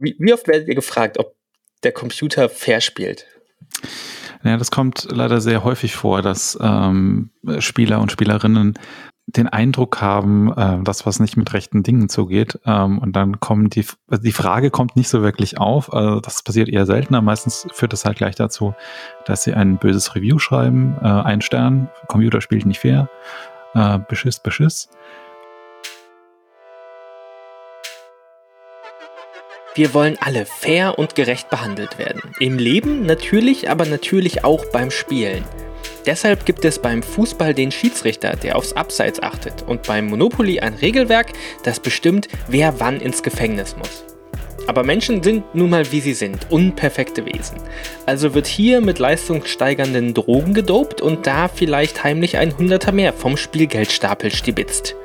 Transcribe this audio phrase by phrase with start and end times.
[0.00, 1.36] Wie, wie oft werdet ihr gefragt, ob
[1.82, 3.26] der Computer fair spielt?
[4.42, 8.78] Ja, das kommt leider sehr häufig vor, dass ähm, Spieler und Spielerinnen
[9.26, 12.58] den Eindruck haben, äh, dass was nicht mit rechten Dingen zugeht.
[12.64, 15.92] Ähm, und dann kommt die, also die Frage kommt nicht so wirklich auf.
[15.92, 17.20] Also das passiert eher seltener.
[17.20, 18.74] Meistens führt es halt gleich dazu,
[19.26, 23.08] dass sie ein böses Review schreiben, äh, ein Stern, Computer spielt nicht fair,
[23.74, 24.88] äh, Beschiss, Beschiss.
[29.76, 32.22] Wir wollen alle fair und gerecht behandelt werden.
[32.40, 35.44] Im Leben natürlich, aber natürlich auch beim Spielen.
[36.06, 40.74] Deshalb gibt es beim Fußball den Schiedsrichter, der aufs Abseits achtet, und beim Monopoly ein
[40.74, 44.04] Regelwerk, das bestimmt, wer wann ins Gefängnis muss.
[44.66, 47.58] Aber Menschen sind nun mal wie sie sind, unperfekte Wesen.
[48.06, 53.36] Also wird hier mit leistungssteigernden Drogen gedopt und da vielleicht heimlich ein Hunderter mehr vom
[53.36, 54.96] Spielgeldstapel stibitzt.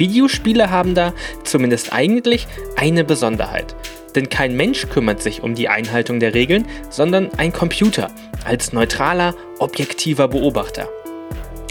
[0.00, 1.12] Videospiele haben da,
[1.44, 3.76] zumindest eigentlich, eine Besonderheit.
[4.16, 8.10] Denn kein Mensch kümmert sich um die Einhaltung der Regeln, sondern ein Computer
[8.44, 10.88] als neutraler, objektiver Beobachter.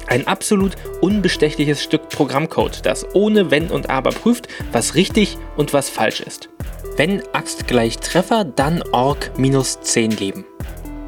[0.08, 5.90] Ein absolut unbestechliches Stück Programmcode, das ohne Wenn und Aber prüft, was richtig und was
[5.90, 6.50] falsch ist.
[6.98, 10.46] Wenn Axt gleich Treffer, dann Org minus 10 Leben.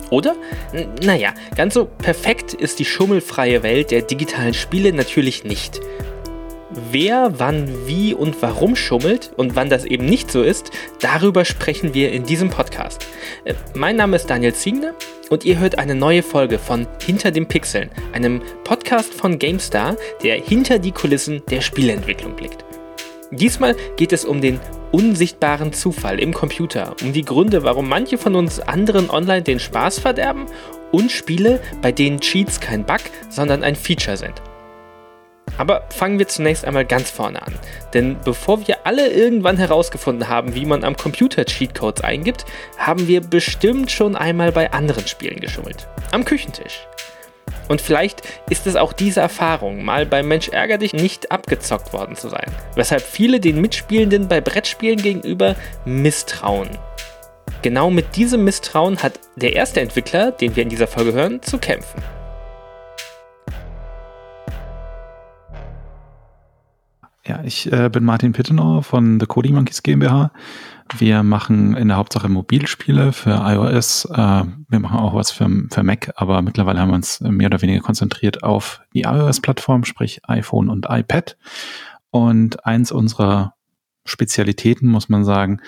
[0.09, 0.36] Oder?
[0.73, 5.80] N naja, ganz so perfekt ist die schummelfreie Welt der digitalen Spiele natürlich nicht.
[6.73, 11.94] Wer, wann, wie und warum schummelt und wann das eben nicht so ist, darüber sprechen
[11.94, 13.05] wir in diesem Podcast.
[13.44, 14.94] Äh, mein Name ist Daniel Ziegner
[15.30, 20.36] und ihr hört eine neue Folge von Hinter den Pixeln, einem Podcast von GameStar, der
[20.36, 22.64] hinter die Kulissen der Spieleentwicklung blickt.
[23.31, 24.58] Diesmal geht es um den
[24.94, 29.99] unsichtbaren Zufall im Computer, um die Gründe, warum manche von uns anderen online den Spaß
[29.99, 30.45] verderben
[30.94, 34.42] und Spiele, bei denen Cheats kein Bug, sondern ein Feature sind.
[35.57, 37.53] Aber fangen wir zunächst einmal ganz vorne an.
[37.94, 42.45] Denn bevor wir alle irgendwann herausgefunden haben, wie man am Computer Cheatcodes eingibt,
[42.77, 45.88] haben wir bestimmt schon einmal bei anderen Spielen geschummelt.
[46.11, 46.88] Am Küchentisch.
[47.67, 52.15] Und vielleicht ist es auch diese Erfahrung, mal beim Mensch ärger dich nicht abgezockt worden
[52.15, 52.52] zu sein.
[52.76, 55.55] Weshalb viele den Mitspielenden bei Brettspielen gegenüber
[55.86, 56.70] misstrauen.
[57.61, 61.59] Genau mit diesem Misstrauen hat der erste Entwickler, den wir in dieser Folge hören, zu
[61.59, 62.02] kämpfen.
[67.31, 70.33] Ja, ich äh, bin Martin Pittenauer von The Cody Monkeys GmbH.
[70.97, 74.03] Wir machen in der Hauptsache Mobilspiele für iOS.
[74.03, 77.61] Äh, wir machen auch was für, für Mac, aber mittlerweile haben wir uns mehr oder
[77.61, 81.37] weniger konzentriert auf die iOS-Plattform, sprich iPhone und iPad.
[82.09, 83.53] Und eins unserer
[84.03, 85.61] Spezialitäten, muss man sagen,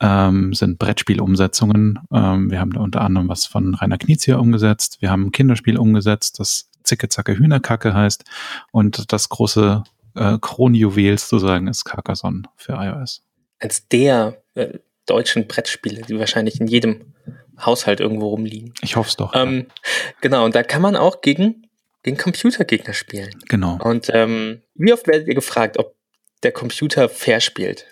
[0.00, 1.98] ähm, sind Brettspielumsetzungen.
[2.10, 5.02] Ähm, wir haben da unter anderem was von Rainer Knizia umgesetzt.
[5.02, 8.24] Wir haben ein Kinderspiel umgesetzt, das Zicke Zacke Hühnerkacke heißt.
[8.72, 9.84] Und das große
[10.14, 13.22] äh, Kronjuwel sozusagen ist Carcassonne für iOS.
[13.58, 17.14] Als der äh, deutschen Brettspiele, die wahrscheinlich in jedem
[17.58, 18.72] Haushalt irgendwo rumliegen.
[18.80, 19.34] Ich hoffe es doch.
[19.34, 19.74] Ähm, ja.
[20.20, 21.66] Genau, und da kann man auch gegen,
[22.02, 23.30] gegen Computergegner spielen.
[23.48, 23.78] Genau.
[23.82, 25.94] Und ähm, wie oft werdet ihr gefragt, ob
[26.42, 27.86] der Computer fair spielt?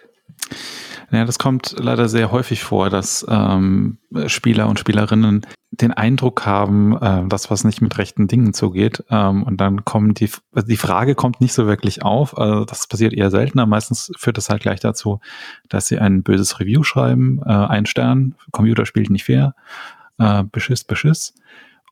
[1.11, 6.97] Ja, das kommt leider sehr häufig vor, dass ähm, Spieler und Spielerinnen den Eindruck haben,
[6.97, 9.05] äh, dass was nicht mit rechten Dingen zugeht.
[9.11, 12.37] Ähm, und dann kommt die, also die Frage kommt nicht so wirklich auf.
[12.37, 13.67] Also das passiert eher seltener.
[13.67, 15.21] Meistens führt das halt gleich dazu,
[15.69, 19.55] dass sie ein böses Review schreiben, äh, ein Stern, Computer spielt nicht fair,
[20.19, 21.35] äh, Beschiss, Beschiss.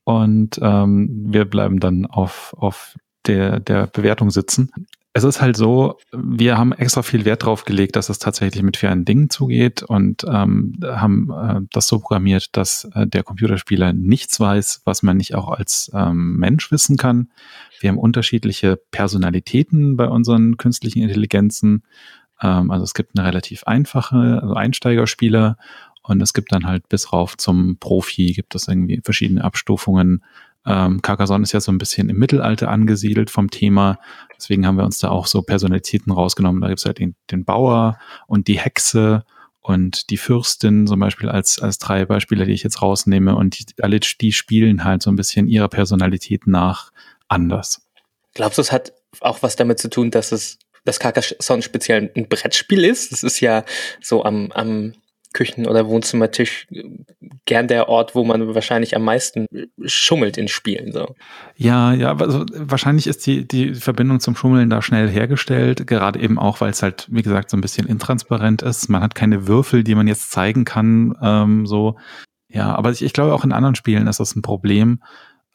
[0.04, 4.70] Und ähm, wir bleiben dann auf, auf der, der Bewertung sitzen
[5.16, 8.76] es ist halt so, wir haben extra viel Wert drauf gelegt, dass es tatsächlich mit
[8.76, 14.38] fairen Dingen zugeht und ähm, haben äh, das so programmiert, dass äh, der Computerspieler nichts
[14.38, 17.30] weiß, was man nicht auch als ähm, Mensch wissen kann.
[17.80, 21.84] Wir haben unterschiedliche Personalitäten bei unseren künstlichen Intelligenzen.
[22.42, 25.56] Ähm, also es gibt eine relativ einfache, also Einsteigerspieler
[26.02, 30.22] und es gibt dann halt bis rauf zum Profi, gibt es irgendwie verschiedene Abstufungen
[30.66, 33.98] ähm, Carcassonne ist ja so ein bisschen im Mittelalter angesiedelt vom Thema.
[34.36, 36.60] Deswegen haben wir uns da auch so Personalitäten rausgenommen.
[36.60, 39.24] Da gibt's halt den, den Bauer und die Hexe
[39.60, 43.36] und die Fürstin zum Beispiel als, als drei Beispiele, die ich jetzt rausnehme.
[43.36, 46.90] Und die, alle die spielen halt so ein bisschen ihrer Personalität nach
[47.28, 47.82] anders.
[48.34, 52.28] Glaubst du, es hat auch was damit zu tun, dass es das Carcassonne speziell ein
[52.28, 53.12] Brettspiel ist?
[53.12, 53.64] Das ist ja
[54.00, 54.94] so am, am
[55.36, 56.66] Küchen- oder Wohnzimmertisch
[57.44, 59.46] gern der Ort, wo man wahrscheinlich am meisten
[59.84, 60.92] schummelt in Spielen.
[60.92, 61.14] So.
[61.56, 66.38] Ja, ja, also wahrscheinlich ist die, die Verbindung zum Schummeln da schnell hergestellt, gerade eben
[66.38, 68.88] auch, weil es halt, wie gesagt, so ein bisschen intransparent ist.
[68.88, 71.14] Man hat keine Würfel, die man jetzt zeigen kann.
[71.20, 71.98] Ähm, so,
[72.48, 75.02] ja, aber ich, ich glaube auch in anderen Spielen ist das ein Problem.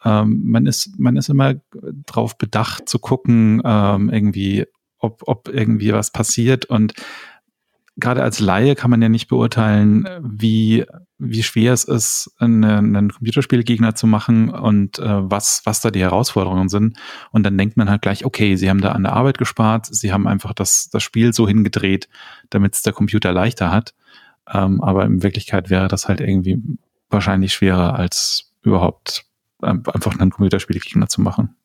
[0.06, 1.56] Ähm, man ist, man ist immer
[2.06, 4.68] drauf bedacht zu gucken, ähm, irgendwie,
[5.00, 6.94] ob, ob irgendwie was passiert und
[7.98, 10.86] gerade als Laie kann man ja nicht beurteilen, wie,
[11.18, 16.02] wie schwer es ist, einen, einen Computerspielgegner zu machen und äh, was, was da die
[16.02, 16.98] Herausforderungen sind.
[17.32, 20.12] Und dann denkt man halt gleich, okay, sie haben da an der Arbeit gespart, sie
[20.12, 22.08] haben einfach das, das Spiel so hingedreht,
[22.50, 23.94] damit es der Computer leichter hat.
[24.52, 26.62] Ähm, aber in Wirklichkeit wäre das halt irgendwie
[27.10, 29.26] wahrscheinlich schwerer, als überhaupt
[29.62, 31.56] einfach einen Computerspielgegner zu machen.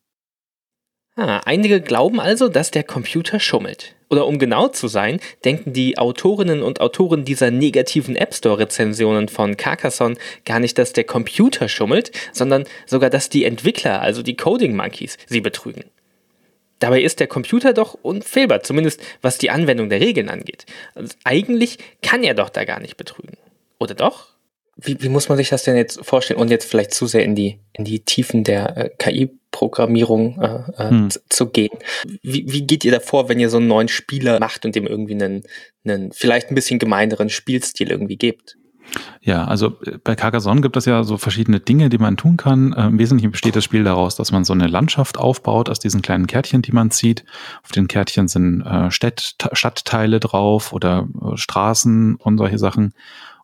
[1.19, 3.95] Ah, einige glauben also, dass der Computer schummelt.
[4.11, 9.57] Oder um genau zu sein, denken die Autorinnen und Autoren dieser negativen App Store-Rezensionen von
[9.57, 14.77] Carcassonne gar nicht, dass der Computer schummelt, sondern sogar, dass die Entwickler, also die Coding
[14.77, 15.85] Monkeys, sie betrügen.
[16.81, 20.67] Dabei ist der Computer doch unfehlbar, zumindest was die Anwendung der Regeln angeht.
[20.95, 23.39] Also eigentlich kann er doch da gar nicht betrügen.
[23.79, 24.36] Oder doch?
[24.76, 26.38] Wie, wie muss man sich das denn jetzt vorstellen?
[26.38, 30.90] Und jetzt vielleicht zu sehr in die, in die Tiefen der äh, KI-Programmierung äh, äh,
[30.90, 31.08] hm.
[31.31, 31.78] zu gehen.
[32.23, 35.14] Wie, wie geht ihr davor, wenn ihr so einen neuen Spieler macht und dem irgendwie
[35.14, 35.44] einen,
[35.84, 38.58] einen vielleicht ein bisschen gemeineren Spielstil irgendwie gebt?
[39.20, 42.72] Ja, also äh, bei Carcassonne gibt es ja so verschiedene Dinge, die man tun kann.
[42.72, 46.02] Äh, Im Wesentlichen besteht das Spiel daraus, dass man so eine Landschaft aufbaut aus diesen
[46.02, 47.25] kleinen Kärtchen, die man zieht.
[47.62, 52.94] Auf den Kärtchen sind äh, Städt, Stadtteile drauf oder äh, Straßen und solche Sachen.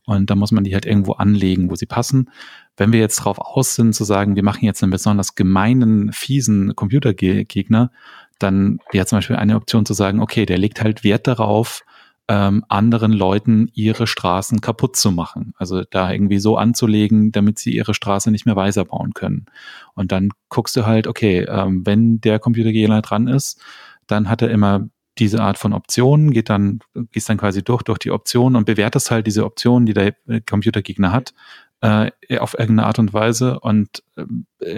[0.06, 2.31] Und da muss man die halt irgendwo anlegen, wo sie passen.
[2.76, 6.75] Wenn wir jetzt drauf aus sind, zu sagen, wir machen jetzt einen besonders gemeinen, fiesen
[6.75, 7.90] Computergegner,
[8.38, 11.84] dann wäre zum Beispiel eine Option zu sagen, okay, der legt halt Wert darauf,
[12.28, 15.54] ähm, anderen Leuten ihre Straßen kaputt zu machen.
[15.58, 19.46] Also da irgendwie so anzulegen, damit sie ihre Straße nicht mehr weiser bauen können.
[19.94, 23.60] Und dann guckst du halt, okay, ähm, wenn der Computergegner dran ist,
[24.06, 24.88] dann hat er immer
[25.19, 26.81] diese Art von Optionen, geht dann,
[27.11, 30.14] gehst dann quasi durch, durch die Optionen und bewertest halt diese Optionen, die der
[30.47, 31.35] Computergegner hat,
[31.82, 34.25] äh, auf irgendeine Art und Weise und äh,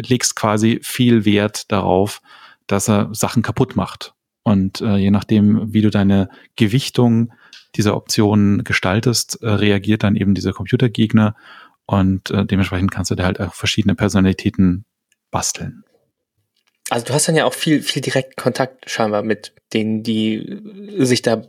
[0.01, 2.21] legst quasi viel Wert darauf,
[2.67, 4.15] dass er Sachen kaputt macht.
[4.43, 7.33] Und äh, je nachdem, wie du deine Gewichtung
[7.77, 11.35] dieser Optionen gestaltest, äh, reagiert dann eben dieser Computergegner
[11.87, 14.85] und äh, dementsprechend kannst du da halt auch verschiedene Personalitäten
[15.31, 15.84] basteln.
[16.91, 20.61] Also du hast dann ja auch viel, viel direkten Kontakt scheinbar mit denen, die
[20.99, 21.43] sich da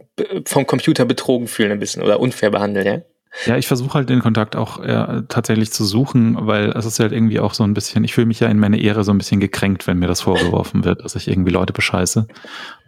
[0.46, 3.02] vom Computer betrogen fühlen ein bisschen oder unfair behandeln, ja?
[3.46, 7.12] Ja, ich versuche halt den Kontakt auch äh, tatsächlich zu suchen, weil es ist halt
[7.12, 9.42] irgendwie auch so ein bisschen, ich fühle mich ja in meiner Ehre so ein bisschen
[9.42, 12.28] gekränkt, wenn mir das vorgeworfen wird, dass ich irgendwie Leute bescheiße,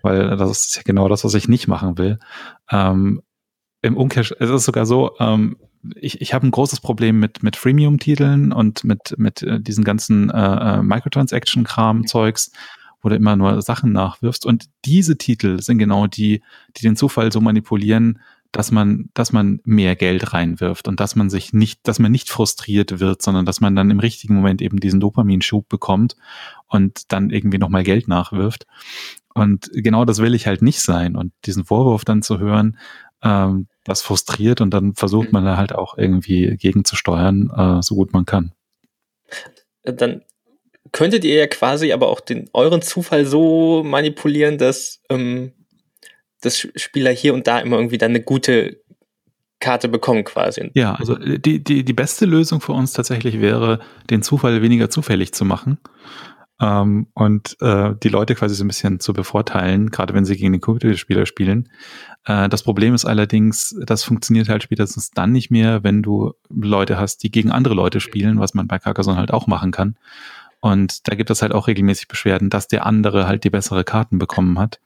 [0.04, 2.18] weil das ist ja genau das, was ich nicht machen will.
[2.72, 3.22] Ähm,
[3.82, 5.58] Im Umkehrschluss, es ist sogar so, ähm,
[5.96, 10.30] ich, ich habe ein großes Problem mit, mit Freemium-Titeln und mit, mit äh, diesen ganzen
[10.30, 12.52] äh, äh, Microtransaction-Kram-Zeugs,
[13.02, 14.46] wo du immer nur Sachen nachwirfst.
[14.46, 16.42] Und diese Titel sind genau die,
[16.76, 18.20] die den Zufall so manipulieren,
[18.52, 22.30] dass man, dass man mehr Geld reinwirft und dass man sich nicht, dass man nicht
[22.30, 26.16] frustriert wird, sondern dass man dann im richtigen Moment eben diesen Dopaminschub bekommt
[26.68, 28.66] und dann irgendwie nochmal Geld nachwirft.
[29.34, 31.16] Und genau das will ich halt nicht sein.
[31.16, 32.78] Und diesen Vorwurf dann zu hören,
[33.22, 38.14] ähm, das frustriert und dann versucht man da halt auch irgendwie gegenzusteuern, äh, so gut
[38.14, 38.52] man kann.
[39.84, 40.22] Dann
[40.92, 45.54] könntet ihr ja quasi aber auch den euren Zufall so manipulieren, dass, ähm,
[46.42, 48.82] dass Spieler hier und da immer irgendwie dann eine gute
[49.60, 50.70] Karte bekommen quasi.
[50.76, 53.80] Ja, also die, die, die beste Lösung für uns tatsächlich wäre,
[54.10, 55.80] den Zufall weniger zufällig zu machen
[56.60, 60.54] ähm, und äh, die Leute quasi so ein bisschen zu bevorteilen, gerade wenn sie gegen
[60.54, 61.70] den Computerspieler spielen.
[62.26, 66.98] Äh, das Problem ist allerdings, das funktioniert halt spätestens dann nicht mehr, wenn du Leute
[66.98, 69.98] hast, die gegen andere Leute spielen, was man bei Carcassonne halt auch machen kann.
[70.60, 74.18] Und da gibt es halt auch regelmäßig Beschwerden, dass der andere halt die bessere Karten
[74.18, 74.80] bekommen hat.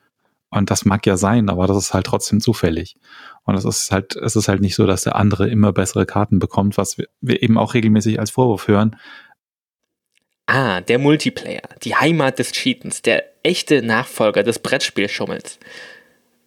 [0.49, 2.97] Und das mag ja sein, aber das ist halt trotzdem zufällig.
[3.45, 6.39] Und es ist halt, es ist halt nicht so, dass der andere immer bessere Karten
[6.39, 8.97] bekommt, was wir, wir eben auch regelmäßig als Vorwurf hören,
[10.53, 15.59] Ah, der Multiplayer, die Heimat des Cheatens, der echte Nachfolger des Brettspielschummels.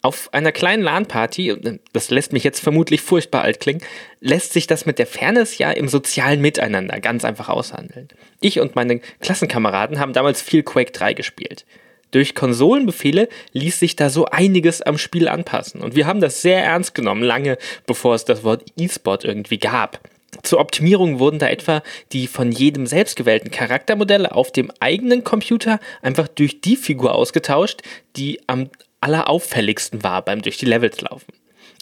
[0.03, 3.81] Auf einer kleinen LAN-Party, das lässt mich jetzt vermutlich furchtbar alt klingen,
[4.19, 8.09] lässt sich das mit der Fairness ja im sozialen Miteinander ganz einfach aushandeln.
[8.41, 11.65] Ich und meine Klassenkameraden haben damals viel Quake 3 gespielt.
[12.11, 16.63] Durch Konsolenbefehle ließ sich da so einiges am Spiel anpassen und wir haben das sehr
[16.63, 17.57] ernst genommen, lange
[17.87, 19.99] bevor es das Wort E-Sport irgendwie gab.
[20.43, 26.27] Zur Optimierung wurden da etwa die von jedem selbstgewählten Charaktermodelle auf dem eigenen Computer einfach
[26.27, 27.81] durch die Figur ausgetauscht,
[28.15, 28.69] die am
[29.01, 31.33] allerauffälligsten war beim durch die Levels laufen.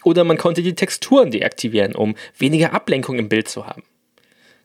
[0.03, 3.83] Oder man konnte die Texturen deaktivieren, um weniger Ablenkung im Bild zu haben.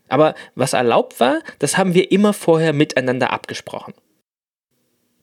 [0.09, 3.95] Aber was erlaubt war, das haben wir immer vorher miteinander abgesprochen.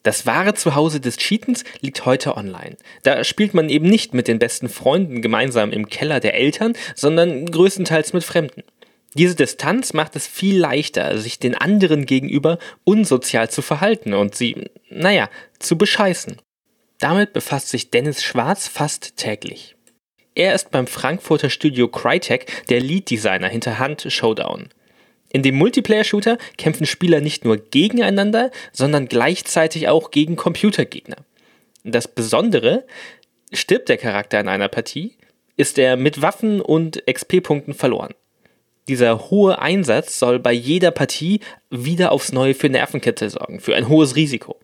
[0.06, 2.78] Das wahre Zuhause des Cheatens liegt heute online.
[3.02, 7.48] Da spielt man eben nicht mit den besten Freunden gemeinsam im Keller der Eltern, sondern
[7.48, 8.62] größtenteils mit Fremden.
[9.16, 14.70] Diese Distanz macht es viel leichter, sich den anderen gegenüber unsozial zu verhalten und sie,
[14.92, 16.40] naja, zu bescheißen.
[17.00, 19.76] Damit befasst sich Dennis Schwarz fast täglich.
[20.36, 24.70] Er ist beim Frankfurter Studio Crytek der Lead-Designer hinter Hand Showdown.
[25.36, 31.18] In dem Multiplayer-Shooter kämpfen Spieler nicht nur gegeneinander, sondern gleichzeitig auch gegen Computergegner.
[31.84, 32.86] Das Besondere,
[33.52, 35.18] stirbt der Charakter in einer Partie,
[35.58, 38.14] ist er mit Waffen und XP-Punkten verloren.
[38.88, 43.90] Dieser hohe Einsatz soll bei jeder Partie wieder aufs Neue für Nervenkitzel sorgen, für ein
[43.90, 44.58] hohes Risiko.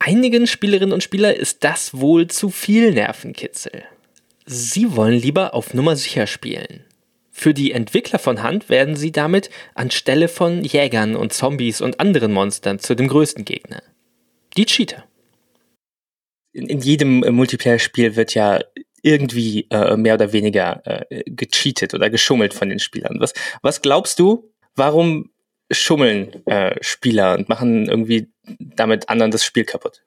[0.00, 3.84] Einigen Spielerinnen und Spieler ist das wohl zu viel Nervenkitzel.
[4.44, 6.84] Sie wollen lieber auf Nummer sicher spielen.
[7.34, 12.32] Für die Entwickler von Hand werden sie damit anstelle von Jägern und Zombies und anderen
[12.32, 13.82] Monstern zu dem größten Gegner.
[14.56, 15.04] Die Cheater.
[16.52, 18.60] In, in jedem äh, Multiplayer-Spiel wird ja
[19.00, 23.16] irgendwie äh, mehr oder weniger äh, gecheatet oder geschummelt von den Spielern.
[23.18, 25.30] Was, was glaubst du, warum
[25.70, 30.02] schummeln äh, Spieler und machen irgendwie damit anderen das Spiel kaputt?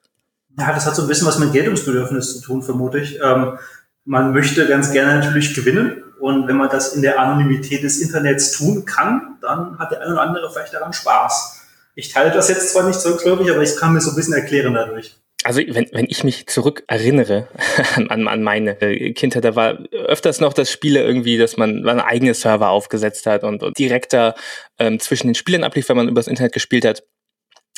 [0.58, 3.20] Ja, das hat so ein bisschen was mit Geltungsbedürfnis zu tun, vermute ich.
[3.22, 3.58] Ähm,
[4.06, 6.04] man möchte ganz gerne natürlich gewinnen.
[6.26, 10.14] Und wenn man das in der Anonymität des Internets tun kann, dann hat der eine
[10.14, 11.62] oder andere vielleicht daran Spaß.
[11.94, 14.74] Ich teile das jetzt zwar nicht zwangsläufig, aber ich kann mir so ein bisschen erklären
[14.74, 15.14] dadurch.
[15.44, 17.48] Also wenn, wenn ich mich zurück erinnere
[18.10, 22.00] an, an meine äh, Kindheit, da war öfters noch das Spiele irgendwie, dass man, man
[22.00, 24.34] eigene Server aufgesetzt hat und, und direkter
[24.80, 27.04] ähm, zwischen den Spielern ablief, wenn man übers Internet gespielt hat.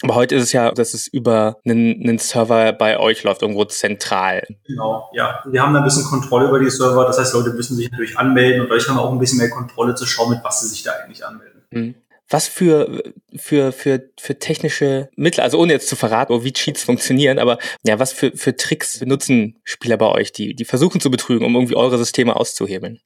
[0.04, 3.66] Aber heute ist es ja, dass es über einen, einen Server bei euch läuft, irgendwo
[3.66, 4.46] zentral.
[4.66, 5.40] Genau, ja.
[5.46, 7.06] Wir haben da ein bisschen Kontrolle über die Server.
[7.06, 9.96] Das heißt, Leute müssen sich natürlich anmelden und euch haben auch ein bisschen mehr Kontrolle
[9.96, 11.64] zu schauen, mit was sie sich da eigentlich anmelden.
[11.72, 11.96] Mhm.
[12.30, 13.02] Was für,
[13.38, 18.00] für, für, für technische Mittel, also ohne jetzt zu verraten, wie Cheats funktionieren, aber ja,
[18.00, 21.78] was für, für Tricks benutzen Spieler bei euch, die, die versuchen zu betrügen, um irgendwie
[21.78, 23.00] eure Systeme auszuhebeln?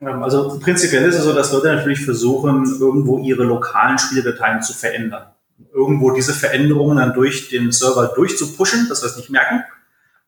[0.00, 4.72] Ähm, also prinzipiell ist es so, dass Leute natürlich versuchen, irgendwo ihre lokalen Spieldateien zu
[4.72, 5.31] verändern
[5.72, 9.64] irgendwo diese Veränderungen dann durch den Server durchzupushen, dass wir es nicht merken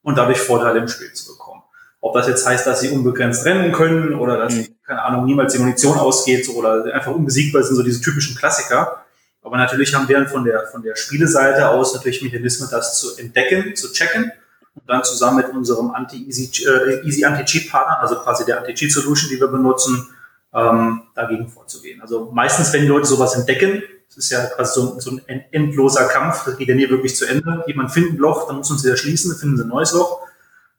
[0.02, 1.62] und dadurch Vorteile im Spiel zu bekommen.
[2.00, 4.76] Ob das jetzt heißt, dass sie unbegrenzt rennen können oder dass, mhm.
[4.86, 9.04] keine Ahnung, niemals die Munition ausgeht oder einfach unbesiegbar sind, so diese typischen Klassiker.
[9.42, 13.16] Aber natürlich haben wir dann von der, von der Spieleseite aus natürlich Mechanismen, das zu
[13.16, 14.32] entdecken, zu checken
[14.74, 19.48] und dann zusammen mit unserem Anti-Easy äh, Easy Anti-Cheat-Partner, also quasi der Anti-Cheat-Solution, die wir
[19.48, 20.08] benutzen,
[20.52, 22.00] ähm, dagegen vorzugehen.
[22.00, 26.06] Also meistens, wenn die Leute sowas entdecken, es ist ja quasi so, so, ein endloser
[26.06, 27.64] Kampf, das geht ja nie wirklich zu Ende.
[27.66, 30.20] Jemand findet ein Loch, dann muss man es wieder schließen, finden sie ein neues Loch.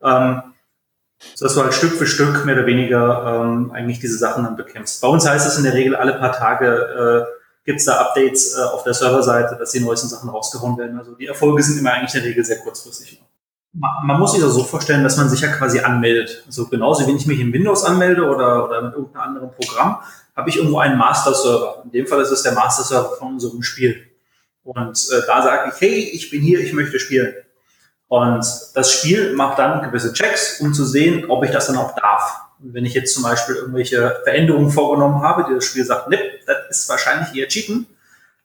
[0.03, 0.41] Ähm,
[1.33, 4.55] so dass du halt Stück für Stück mehr oder weniger ähm, eigentlich diese Sachen dann
[4.55, 5.01] bekämpfst.
[5.01, 8.57] Bei uns heißt es in der Regel alle paar Tage äh, gibt es da Updates
[8.57, 10.97] äh, auf der Serverseite, dass die neuesten Sachen rausgehauen werden.
[10.97, 13.19] Also die Erfolge sind immer eigentlich in der Regel sehr kurzfristig.
[13.19, 13.27] Man,
[13.77, 16.43] man muss sich das so vorstellen, dass man sich ja quasi anmeldet.
[16.45, 19.99] Also genauso, wenn ich mich in Windows anmelde oder, oder mit irgendeinem anderen Programm,
[20.35, 21.83] habe ich irgendwo einen Master-Server.
[21.85, 24.07] In dem Fall ist es der Master-Server von unserem Spiel.
[24.63, 27.33] Und äh, da sage ich, hey, ich bin hier, ich möchte spielen.
[28.07, 31.95] Und das Spiel macht dann gewisse Checks, um zu sehen, ob ich das dann auch
[31.95, 32.41] darf.
[32.61, 36.21] Und wenn ich jetzt zum Beispiel irgendwelche Veränderungen vorgenommen habe, die das Spiel sagt, nipp,
[36.45, 37.87] das ist wahrscheinlich eher Cheaten,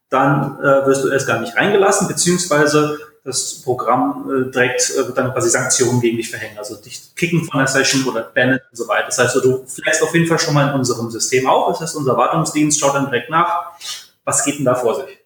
[0.09, 2.99] dann äh, wirst du erst gar nicht reingelassen, beziehungsweise
[3.31, 7.59] das Programm äh, direkt äh, dann quasi Sanktionen gegen dich verhängen, also dich kicken von
[7.59, 9.07] der Session oder bannen und so weiter.
[9.07, 11.69] Das heißt, du flagst auf jeden Fall schon mal in unserem System auf.
[11.69, 13.73] Das heißt, unser Wartungsdienst schaut dann direkt nach,
[14.25, 15.21] was geht denn da vor sich.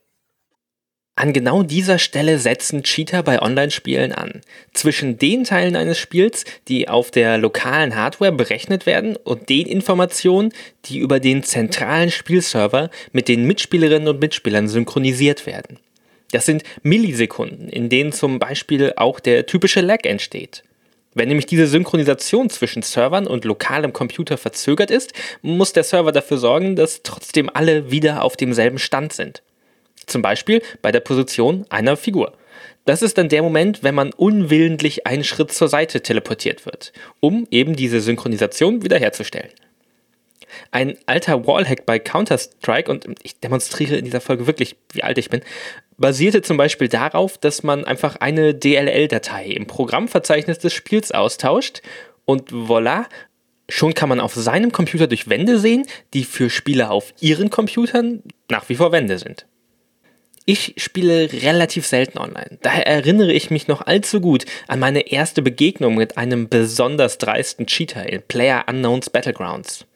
[1.16, 4.40] An genau dieser Stelle setzen Cheater bei Online-Spielen an.
[4.72, 10.52] Zwischen den Teilen eines Spiels, die auf der lokalen Hardware berechnet werden, und den Informationen,
[10.86, 15.78] die über den zentralen Spielserver mit den Mitspielerinnen und Mitspielern synchronisiert werden.
[16.32, 20.64] Das sind Millisekunden, in denen zum Beispiel auch der typische Lag entsteht.
[21.14, 25.12] Wenn nämlich diese Synchronisation zwischen Servern und lokalem Computer verzögert ist,
[25.42, 29.42] muss der Server dafür sorgen, dass trotzdem alle wieder auf demselben Stand sind.
[30.06, 32.32] Zum Beispiel bei der Position einer Figur.
[32.84, 37.46] Das ist dann der Moment, wenn man unwillentlich einen Schritt zur Seite teleportiert wird, um
[37.50, 39.50] eben diese Synchronisation wiederherzustellen.
[40.70, 45.30] Ein alter Wallhack bei Counter-Strike, und ich demonstriere in dieser Folge wirklich, wie alt ich
[45.30, 45.40] bin,
[45.96, 51.82] basierte zum Beispiel darauf, dass man einfach eine DLL-Datei im Programmverzeichnis des Spiels austauscht
[52.24, 53.06] und voilà,
[53.68, 58.22] schon kann man auf seinem Computer durch Wände sehen, die für Spieler auf ihren Computern
[58.50, 59.46] nach wie vor Wände sind.
[60.46, 62.58] Ich spiele relativ selten online.
[62.60, 67.66] Daher erinnere ich mich noch allzu gut an meine erste Begegnung mit einem besonders dreisten
[67.66, 69.86] Cheater in Player Unknowns Battlegrounds.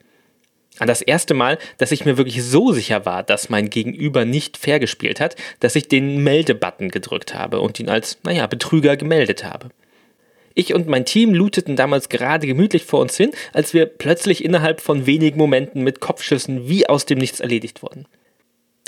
[0.79, 4.57] An das erste Mal, dass ich mir wirklich so sicher war, dass mein Gegenüber nicht
[4.57, 9.43] fair gespielt hat, dass ich den Melde-Button gedrückt habe und ihn als, naja, Betrüger gemeldet
[9.43, 9.69] habe.
[10.55, 14.81] Ich und mein Team looteten damals gerade gemütlich vor uns hin, als wir plötzlich innerhalb
[14.81, 18.05] von wenigen Momenten mit Kopfschüssen wie aus dem Nichts erledigt wurden.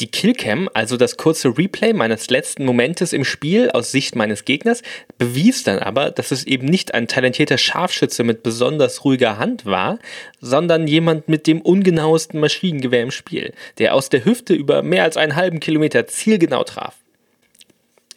[0.01, 4.81] Die Killcam, also das kurze Replay meines letzten Momentes im Spiel aus Sicht meines Gegners,
[5.19, 9.99] bewies dann aber, dass es eben nicht ein talentierter Scharfschütze mit besonders ruhiger Hand war,
[10.39, 15.17] sondern jemand mit dem ungenauesten Maschinengewehr im Spiel, der aus der Hüfte über mehr als
[15.17, 16.95] einen halben Kilometer zielgenau traf.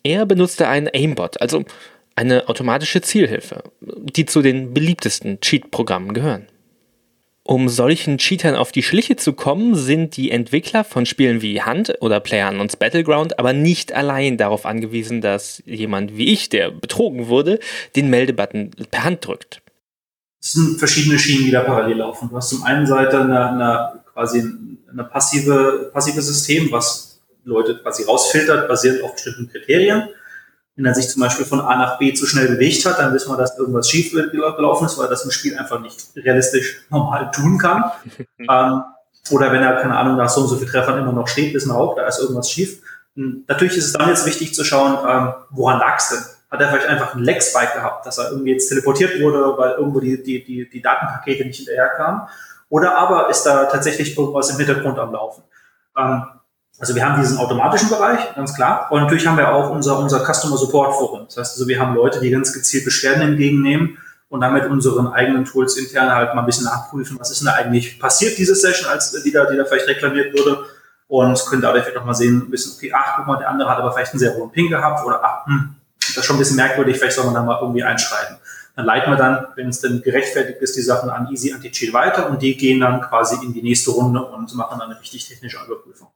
[0.02, 1.64] Er benutzte einen Aimbot, also
[2.16, 6.46] eine automatische Zielhilfe, die zu den beliebtesten Cheat-Programmen gehören.
[7.46, 11.94] Um solchen Cheatern auf die Schliche zu kommen, sind die Entwickler von Spielen wie Hunt
[12.00, 17.60] oder PlayerUnknown's Battleground aber nicht allein darauf angewiesen, dass jemand wie ich, der betrogen wurde,
[17.96, 19.60] den Meldebutton per Hand drückt.
[20.40, 22.30] Es sind verschiedene Schienen, die da parallel laufen.
[22.30, 24.42] Du hast zum einen Seite eine, eine quasi
[24.90, 30.08] eine passive, passive System, was Leute quasi rausfiltert, basierend auf bestimmten Kriterien
[30.76, 33.30] wenn er sich zum Beispiel von A nach B zu schnell bewegt hat, dann wissen
[33.30, 37.30] wir, dass irgendwas schief gelaufen ist, weil er das im Spiel einfach nicht realistisch normal
[37.30, 37.92] tun kann.
[38.38, 38.82] ähm,
[39.30, 41.70] oder wenn er, keine Ahnung, nach so und so viel Treffern immer noch steht, wissen
[41.70, 42.82] wir auch, da ist irgendwas schief.
[43.16, 46.18] Und natürlich ist es dann jetzt wichtig zu schauen, ähm, woran lag es denn?
[46.50, 50.00] Hat er vielleicht einfach einen Lag-Spike gehabt, dass er irgendwie jetzt teleportiert wurde, weil irgendwo
[50.00, 52.22] die, die, die, die Datenpakete nicht hinterherkamen?
[52.68, 55.42] Oder aber ist da tatsächlich irgendwas im Hintergrund am Laufen?
[55.96, 56.24] Ähm,
[56.78, 58.88] also wir haben diesen automatischen Bereich, ganz klar.
[58.90, 61.24] Und natürlich haben wir auch unser, unser Customer Support Forum.
[61.26, 65.06] Das heißt also, wir haben Leute, die ganz gezielt Beschwerden entgegennehmen und dann mit unseren
[65.08, 68.54] eigenen Tools intern halt mal ein bisschen nachprüfen, was ist denn da eigentlich passiert, diese
[68.54, 70.64] Session, als die da, die da vielleicht reklamiert wurde.
[71.06, 73.70] Und können dadurch vielleicht auch mal sehen, ein bisschen, okay, ach, guck mal, der andere
[73.70, 76.38] hat aber vielleicht einen sehr hohen Ping gehabt oder ach, hm, das ist schon ein
[76.38, 78.38] bisschen merkwürdig, vielleicht soll man da mal irgendwie einschreiten.
[78.74, 82.28] Dann leiten wir dann, wenn es denn gerechtfertigt ist, die Sachen an Easy Anti-Cheat weiter
[82.28, 85.58] und die gehen dann quasi in die nächste Runde und machen dann eine richtig technische
[85.64, 86.08] Überprüfung.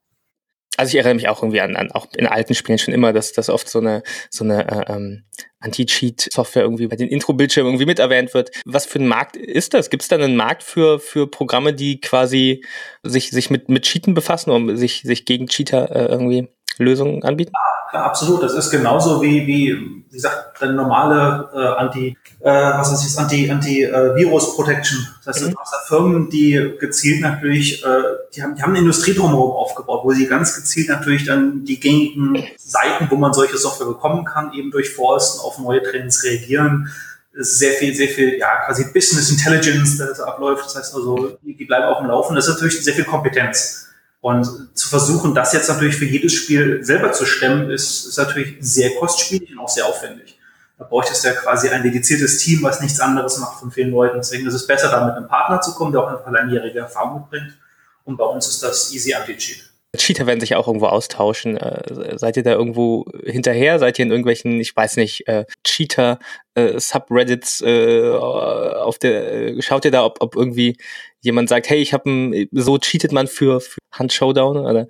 [0.79, 3.33] Also ich erinnere mich auch irgendwie an, an auch in alten Spielen schon immer, dass,
[3.33, 5.25] dass oft so eine, so eine äh, ähm,
[5.59, 8.53] Anti-Cheat-Software irgendwie bei den Intro-Bildschirmen irgendwie mit erwähnt wird.
[8.65, 9.91] Was für ein Markt ist das?
[9.91, 12.65] Gibt es da einen Markt für, für Programme, die quasi
[13.03, 17.53] sich, sich mit, mit Cheaten befassen, um sich, sich gegen Cheater äh, irgendwie Lösungen anbieten?
[17.93, 18.43] Ja, absolut.
[18.43, 23.19] Das ist genauso wie, wie, wie gesagt, eine normale äh, Anti, äh, was ist das,
[23.19, 25.07] Anti, Anti äh, Virus Protection.
[25.25, 25.53] Das heißt, mhm.
[25.53, 28.03] du hast da Firmen, die gezielt natürlich, äh,
[28.35, 31.81] die haben, die haben eine Industrie drumherum aufgebaut, wo sie ganz gezielt natürlich dann die
[31.81, 36.91] gängigen Seiten, wo man solche Software bekommen kann, eben durch Forsten auf neue Trends reagieren.
[37.33, 40.67] sehr viel, sehr viel, ja, quasi Business Intelligence, das abläuft.
[40.67, 42.35] Das heißt also, die, die bleiben auf dem Laufen.
[42.35, 43.88] Das ist natürlich sehr viel Kompetenz.
[44.21, 48.57] Und zu versuchen, das jetzt natürlich für jedes Spiel selber zu stemmen, ist, ist natürlich
[48.61, 50.39] sehr kostspielig und auch sehr aufwendig.
[50.77, 54.17] Da bräuchte es ja quasi ein dediziertes Team, was nichts anderes macht von vielen Leuten.
[54.17, 57.21] Deswegen ist es besser, da mit einem Partner zu kommen, der auch eine langjährige Erfahrung
[57.21, 57.59] mitbringt.
[58.05, 59.68] Und bei uns ist das Easy Anti-Cheat.
[59.97, 61.57] Cheater werden sich auch irgendwo austauschen.
[61.57, 63.79] Äh, seid ihr da irgendwo hinterher?
[63.79, 66.19] Seid ihr in irgendwelchen, ich weiß nicht, äh, Cheater
[66.55, 70.77] äh, äh, auf der äh, schaut ihr da, ob, ob irgendwie
[71.21, 74.87] jemand sagt, hey, ich habe so cheatet man für, für Hand Showdown oder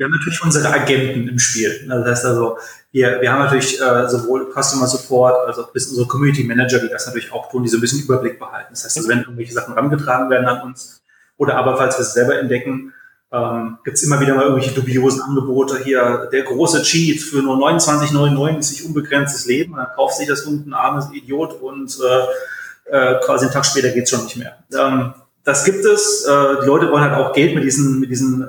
[0.00, 1.86] wir haben natürlich unsere Agenten im Spiel.
[1.86, 2.56] Das heißt also,
[2.90, 7.06] wir, wir haben natürlich äh, sowohl Customer Support als auch unsere Community Manager, die das
[7.06, 8.68] natürlich auch tun, die so ein bisschen Überblick behalten.
[8.70, 11.02] Das heißt, also, wenn irgendwelche Sachen rangetragen werden an uns
[11.36, 12.94] oder aber falls wir es selber entdecken,
[13.32, 16.28] ähm, gibt immer wieder mal irgendwelche dubiosen Angebote hier.
[16.32, 19.76] Der große Cheat für nur 29,99 unbegrenztes Leben.
[19.76, 24.10] dann kauft sich das unten armes Idiot und äh, äh, quasi einen Tag später geht's
[24.10, 24.58] schon nicht mehr.
[24.76, 25.14] Ähm,
[25.44, 26.24] das gibt es.
[26.24, 28.46] Äh, die Leute wollen halt auch Geld mit diesen, mit diesen äh,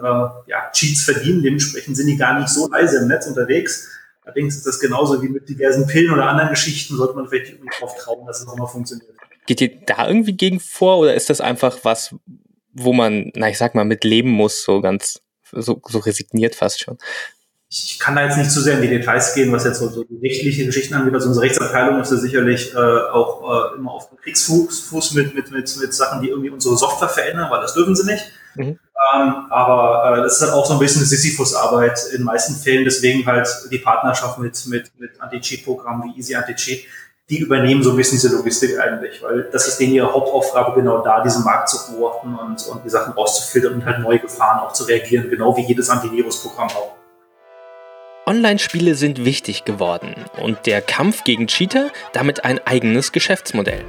[0.48, 1.44] ja, Cheats verdienen.
[1.44, 3.88] Dementsprechend sind die gar nicht so leise im Netz unterwegs.
[4.24, 6.96] Allerdings ist das genauso wie mit diversen Pillen oder anderen Geschichten.
[6.96, 9.10] Sollte man vielleicht darauf trauen, dass es auch mal funktioniert.
[9.46, 12.15] Geht ihr da irgendwie gegen vor oder ist das einfach was,
[12.73, 16.79] wo man, na ich sag mal, mit leben muss, so ganz, so, so resigniert fast
[16.81, 16.97] schon.
[17.69, 20.05] Ich kann da jetzt nicht zu sehr in die Details gehen, was jetzt so, so
[20.21, 21.13] rechtliche Geschichten angeht.
[21.13, 25.34] Also unsere Rechtsabteilung ist ja sicherlich äh, auch äh, immer auf dem Kriegsfuß Fuß mit,
[25.34, 28.25] mit, mit, mit Sachen, die irgendwie unsere Software verändern, weil das dürfen sie nicht.
[28.55, 28.77] Mhm.
[29.13, 32.84] Ähm, aber äh, das ist halt auch so ein bisschen eine Sisyphus-Arbeit in meisten Fällen.
[32.84, 36.86] Deswegen halt die Partnerschaft mit, mit, mit Anti-Cheat-Programmen wie Easy Anti-Cheat,
[37.29, 41.01] die übernehmen so ein bisschen diese Logistik eigentlich, weil das ist denen ihre Hauptaufgabe, genau
[41.01, 44.73] da diesen Markt zu beobachten und, und die Sachen rauszufiltern und halt neue Gefahren auch
[44.73, 46.95] zu reagieren, genau wie jedes Antivirus-Programm auch.
[48.27, 53.84] Online-Spiele sind wichtig geworden und der Kampf gegen Cheater damit ein eigenes Geschäftsmodell.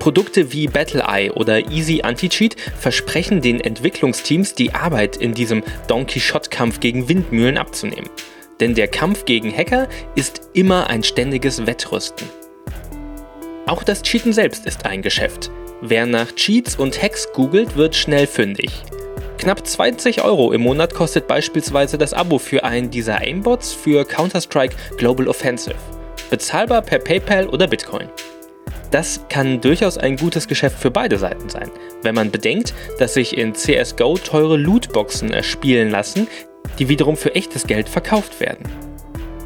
[0.00, 6.80] Produkte wie BattleEye oder Easy Anti-Cheat versprechen den Entwicklungsteams die Arbeit in diesem Don Quixote-Kampf
[6.80, 8.08] gegen Windmühlen abzunehmen.
[8.58, 12.28] Denn der Kampf gegen Hacker ist immer ein ständiges Wettrüsten.
[13.70, 15.48] Auch das Cheaten selbst ist ein Geschäft.
[15.80, 18.82] Wer nach Cheats und Hacks googelt, wird schnell fündig.
[19.38, 24.74] Knapp 20 Euro im Monat kostet beispielsweise das Abo für einen dieser Aimbots für Counter-Strike
[24.96, 25.76] Global Offensive.
[26.30, 28.08] Bezahlbar per PayPal oder Bitcoin.
[28.90, 31.70] Das kann durchaus ein gutes Geschäft für beide Seiten sein,
[32.02, 36.26] wenn man bedenkt, dass sich in CSGO teure Lootboxen erspielen lassen,
[36.80, 38.64] die wiederum für echtes Geld verkauft werden.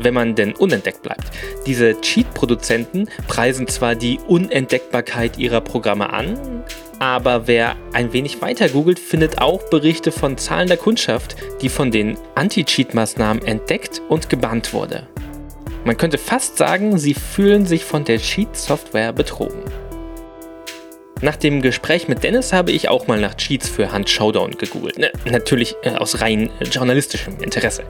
[0.04, 1.24] Wenn man denn unentdeckt bleibt.
[1.66, 6.64] Diese Cheat-Produzenten preisen zwar die Unentdeckbarkeit ihrer Programme an,
[6.98, 12.16] aber wer ein wenig weiter googelt, findet auch Berichte von zahlender Kundschaft, die von den
[12.34, 15.08] Anti-Cheat-Maßnahmen entdeckt und gebannt wurde.
[15.84, 19.62] Man könnte fast sagen, sie fühlen sich von der Cheat-Software betrogen.
[21.20, 24.98] Nach dem Gespräch mit Dennis habe ich auch mal nach Cheats für Hand Showdown gegoogelt.
[24.98, 27.84] Ne, natürlich äh, aus rein äh, journalistischem Interesse.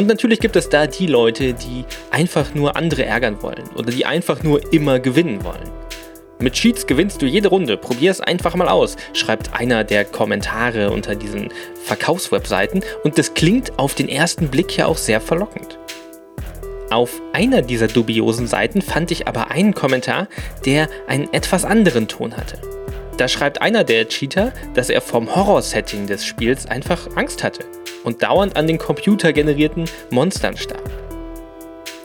[0.00, 4.06] Und natürlich gibt es da die Leute, die einfach nur andere ärgern wollen oder die
[4.06, 5.70] einfach nur immer gewinnen wollen.
[6.38, 10.90] Mit Cheats gewinnst du jede Runde, probier es einfach mal aus, schreibt einer der Kommentare
[10.90, 11.50] unter diesen
[11.84, 15.78] Verkaufswebseiten und das klingt auf den ersten Blick ja auch sehr verlockend.
[16.88, 20.28] Auf einer dieser dubiosen Seiten fand ich aber einen Kommentar,
[20.64, 22.56] der einen etwas anderen Ton hatte.
[23.18, 27.66] Da schreibt einer der Cheater, dass er vom Horror-Setting des Spiels einfach Angst hatte
[28.04, 30.90] und dauernd an den computergenerierten Monstern starb.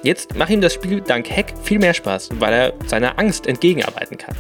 [0.03, 4.17] Jetzt macht ihm das Spiel dank Hack viel mehr Spaß, weil er seiner Angst entgegenarbeiten
[4.17, 4.36] kann.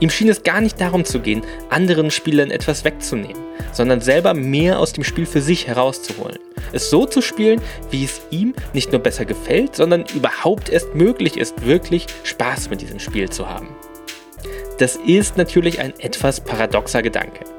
[0.00, 3.40] Ihm schien es gar nicht darum zu gehen, anderen Spielern etwas wegzunehmen,
[3.72, 6.38] sondern selber mehr aus dem Spiel für sich herauszuholen.
[6.72, 7.60] Es so zu spielen,
[7.90, 12.80] wie es ihm nicht nur besser gefällt, sondern überhaupt erst möglich ist, wirklich Spaß mit
[12.80, 13.68] diesem Spiel zu haben.
[14.78, 17.53] Das ist natürlich ein etwas paradoxer Gedanke.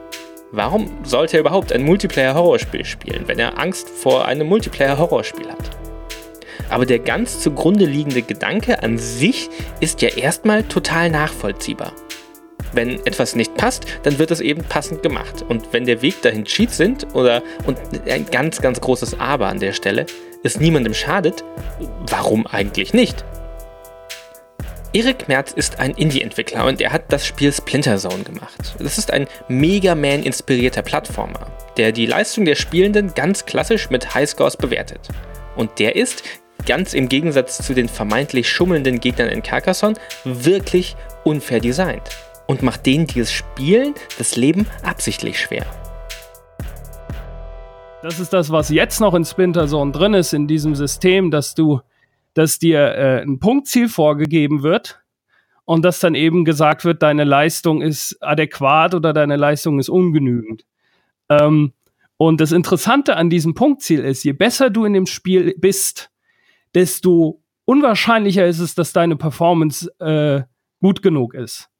[0.55, 5.69] Warum sollte er überhaupt ein Multiplayer-Horrorspiel spielen, wenn er Angst vor einem Multiplayer-Horrorspiel hat?
[6.69, 9.49] Aber der ganz zugrunde liegende Gedanke an sich
[9.81, 11.91] ist ja erstmal total nachvollziehbar.
[12.71, 15.43] Wenn etwas nicht passt, dann wird es eben passend gemacht.
[15.45, 19.59] Und wenn der Weg dahin Cheats sind oder und ein ganz, ganz großes Aber an
[19.59, 20.05] der Stelle,
[20.43, 21.43] es niemandem schadet,
[22.09, 23.25] warum eigentlich nicht?
[24.95, 28.77] Erik Merz ist ein Indie-Entwickler und er hat das Spiel Splinter Zone gemacht.
[28.79, 34.55] Das ist ein Mega Man-inspirierter Plattformer, der die Leistung der Spielenden ganz klassisch mit Highscores
[34.55, 35.01] bewertet.
[35.57, 36.23] Und der ist,
[36.65, 42.11] ganz im Gegensatz zu den vermeintlich schummelnden Gegnern in Carcassonne, wirklich unfair designt
[42.47, 45.65] und macht denen, die es spielen, das Leben absichtlich schwer.
[48.01, 51.53] Das ist das, was jetzt noch in Splinter Zone drin ist, in diesem System, dass
[51.53, 51.81] du,
[52.35, 55.01] dass dir äh, ein Punktziel vorgegeben wird
[55.65, 60.63] und dass dann eben gesagt wird, deine Leistung ist adäquat oder deine Leistung ist ungenügend.
[61.29, 61.73] Ähm,
[62.17, 66.11] und das Interessante an diesem Punktziel ist, je besser du in dem Spiel bist,
[66.75, 70.43] desto unwahrscheinlicher ist es, dass deine Performance äh,
[70.79, 71.71] gut genug ist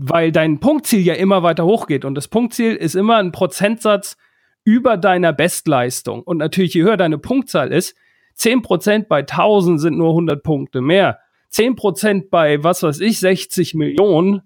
[0.00, 4.16] weil dein Punktziel ja immer weiter hochgeht und das Punktziel ist immer ein Prozentsatz
[4.64, 6.22] über deiner Bestleistung.
[6.22, 7.96] Und natürlich, je höher deine Punktzahl ist,
[8.38, 11.18] 10% bei 1000 sind nur 100 Punkte mehr.
[11.52, 14.42] 10% bei, was weiß ich, 60 Millionen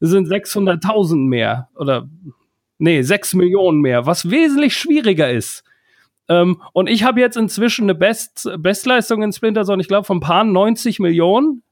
[0.00, 1.68] sind 600.000 mehr.
[1.76, 2.08] Oder,
[2.78, 5.64] nee, 6 Millionen mehr, was wesentlich schwieriger ist.
[6.28, 10.20] Ähm, und ich habe jetzt inzwischen eine Best Bestleistung in Splinter Zone, ich glaube, von
[10.20, 11.62] paar 90 Millionen.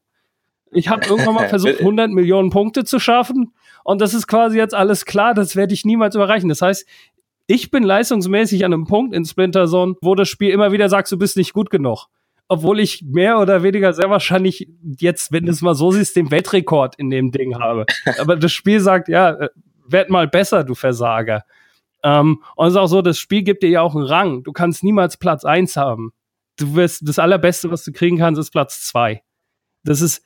[0.71, 3.55] Ich habe irgendwann mal versucht, 100 Millionen Punkte zu schaffen.
[3.85, 5.35] Und das ist quasi jetzt alles klar.
[5.35, 6.49] Das werde ich niemals überreichen.
[6.49, 6.87] Das heißt,
[7.46, 11.11] ich bin leistungsmäßig an einem Punkt in Splinter Zone, wo das Spiel immer wieder sagt,
[11.11, 12.07] du bist nicht gut genug.
[12.48, 16.31] Obwohl ich mehr oder weniger sehr wahrscheinlich jetzt, wenn du es mal so siehst, den
[16.31, 17.87] Weltrekord in dem Ding habe.
[18.18, 19.48] Aber das Spiel sagt, ja, äh,
[19.87, 21.44] werd mal besser, du Versager.
[22.02, 24.42] Ähm, und es ist auch so, das Spiel gibt dir ja auch einen Rang.
[24.42, 26.12] Du kannst niemals Platz eins haben.
[26.59, 29.22] Du wirst, das Allerbeste, was du kriegen kannst, ist Platz zwei.
[29.85, 30.24] Das ist,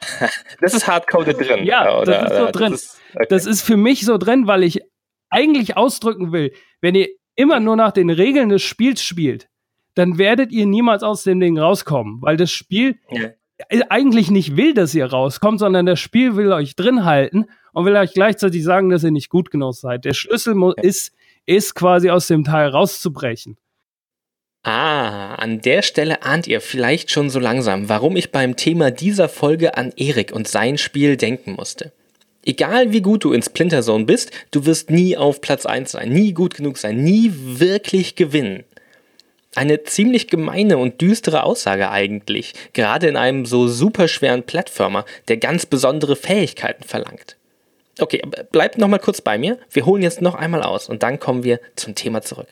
[0.60, 1.64] das ist hardcoded drin.
[1.64, 2.72] Ja, oder, das ist so drin.
[2.72, 3.26] Das ist, okay.
[3.30, 4.82] das ist für mich so drin, weil ich
[5.34, 9.48] eigentlich ausdrücken will, wenn ihr immer nur nach den Regeln des Spiels spielt,
[9.94, 13.30] dann werdet ihr niemals aus dem Ding rauskommen, weil das Spiel ja.
[13.88, 17.96] eigentlich nicht will, dass ihr rauskommt, sondern das Spiel will euch drin halten und will
[17.96, 20.04] euch gleichzeitig sagen, dass ihr nicht gut genug seid.
[20.04, 20.72] Der Schlüssel ja.
[20.82, 21.12] ist,
[21.46, 23.56] ist quasi aus dem Teil rauszubrechen.
[24.64, 29.28] Ah, an der Stelle ahnt ihr vielleicht schon so langsam, warum ich beim Thema dieser
[29.28, 31.92] Folge an Erik und sein Spiel denken musste.
[32.44, 36.10] Egal wie gut du in Splinter Zone bist, du wirst nie auf Platz 1 sein,
[36.10, 38.64] nie gut genug sein, nie wirklich gewinnen.
[39.54, 45.64] Eine ziemlich gemeine und düstere Aussage eigentlich, gerade in einem so superschweren Plattformer, der ganz
[45.64, 47.36] besondere Fähigkeiten verlangt.
[48.00, 51.44] Okay, bleibt nochmal kurz bei mir, wir holen jetzt noch einmal aus und dann kommen
[51.44, 52.48] wir zum Thema zurück.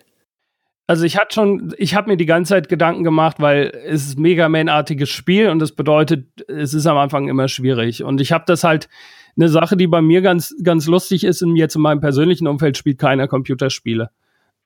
[0.86, 4.18] Also ich hatte schon, ich habe mir die ganze Zeit Gedanken gemacht, weil es ist
[4.18, 8.02] ein Mega Man-artiges Spiel und das bedeutet, es ist am Anfang immer schwierig.
[8.02, 8.88] Und ich habe das halt
[9.36, 12.76] eine Sache, die bei mir ganz, ganz lustig ist, und jetzt in meinem persönlichen Umfeld
[12.76, 14.10] spielt keiner Computerspiele.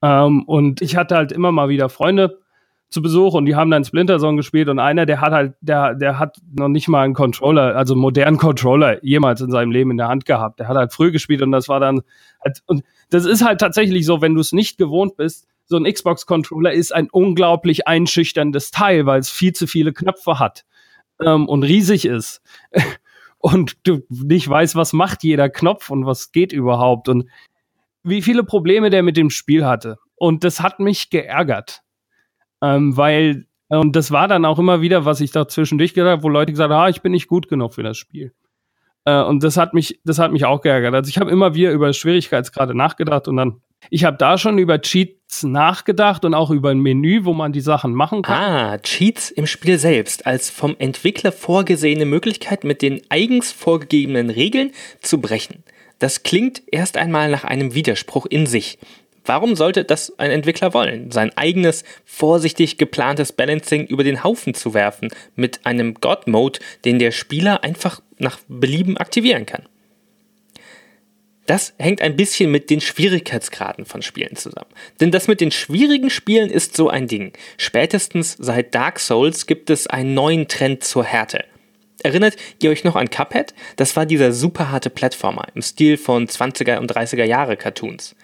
[0.03, 2.39] Ähm, und ich hatte halt immer mal wieder Freunde
[2.89, 5.95] zu Besuch und die haben dann Splinter Zone gespielt und einer, der hat halt, der,
[5.95, 9.91] der hat noch nicht mal einen Controller, also einen modernen Controller jemals in seinem Leben
[9.91, 10.61] in der Hand gehabt.
[10.61, 12.03] Der hat halt früh gespielt und das war dann,
[12.45, 15.85] halt, und das ist halt tatsächlich so, wenn du es nicht gewohnt bist, so ein
[15.85, 20.65] Xbox-Controller ist ein unglaublich einschüchterndes Teil, weil es viel zu viele Knöpfe hat
[21.21, 22.41] ähm, und riesig ist.
[23.47, 27.29] und du nicht weißt, was macht jeder Knopf und was geht überhaupt und
[28.03, 29.99] wie viele Probleme der mit dem Spiel hatte.
[30.17, 31.83] Und das hat mich geärgert,
[32.63, 36.23] ähm, weil und das war dann auch immer wieder, was ich da zwischendurch gesagt habe,
[36.23, 38.33] wo Leute gesagt haben, ah, ich bin nicht gut genug für das Spiel.
[39.05, 40.95] Äh, und das hat mich, das hat mich auch geärgert.
[40.95, 44.81] Also ich habe immer wieder über Schwierigkeitsgrade nachgedacht und dann, ich habe da schon über
[44.81, 48.43] Cheats nachgedacht und auch über ein Menü, wo man die Sachen machen kann.
[48.43, 54.73] Ah, Cheats im Spiel selbst als vom Entwickler vorgesehene Möglichkeit, mit den eigens vorgegebenen Regeln
[55.01, 55.63] zu brechen.
[55.99, 58.79] Das klingt erst einmal nach einem Widerspruch in sich.
[59.25, 61.11] Warum sollte das ein Entwickler wollen?
[61.11, 67.11] Sein eigenes, vorsichtig geplantes Balancing über den Haufen zu werfen mit einem God-Mode, den der
[67.11, 69.65] Spieler einfach nach Belieben aktivieren kann.
[71.47, 74.71] Das hängt ein bisschen mit den Schwierigkeitsgraden von Spielen zusammen.
[75.01, 77.33] Denn das mit den schwierigen Spielen ist so ein Ding.
[77.57, 81.45] Spätestens seit Dark Souls gibt es einen neuen Trend zur Härte.
[82.03, 83.55] Erinnert ihr euch noch an Cuphead?
[83.77, 88.15] Das war dieser super harte Plattformer im Stil von 20er und 30er Jahre Cartoons.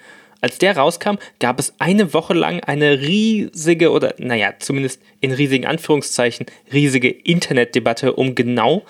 [0.43, 5.67] Als der rauskam, gab es eine Woche lang eine riesige oder, naja, zumindest in riesigen
[5.67, 8.85] Anführungszeichen, riesige Internetdebatte um genau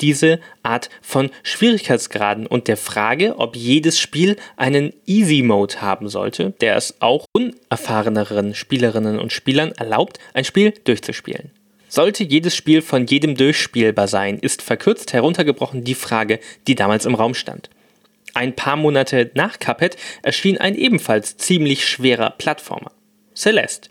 [0.00, 6.52] diese Art von Schwierigkeitsgraden und der Frage, ob jedes Spiel einen Easy Mode haben sollte,
[6.60, 11.50] der es auch unerfahreneren Spielerinnen und Spielern erlaubt, ein Spiel durchzuspielen.
[11.88, 17.14] Sollte jedes Spiel von jedem durchspielbar sein, ist verkürzt heruntergebrochen die Frage, die damals im
[17.14, 17.70] Raum stand.
[18.34, 22.92] Ein paar Monate nach Cuphead erschien ein ebenfalls ziemlich schwerer Plattformer,
[23.34, 23.88] Celeste.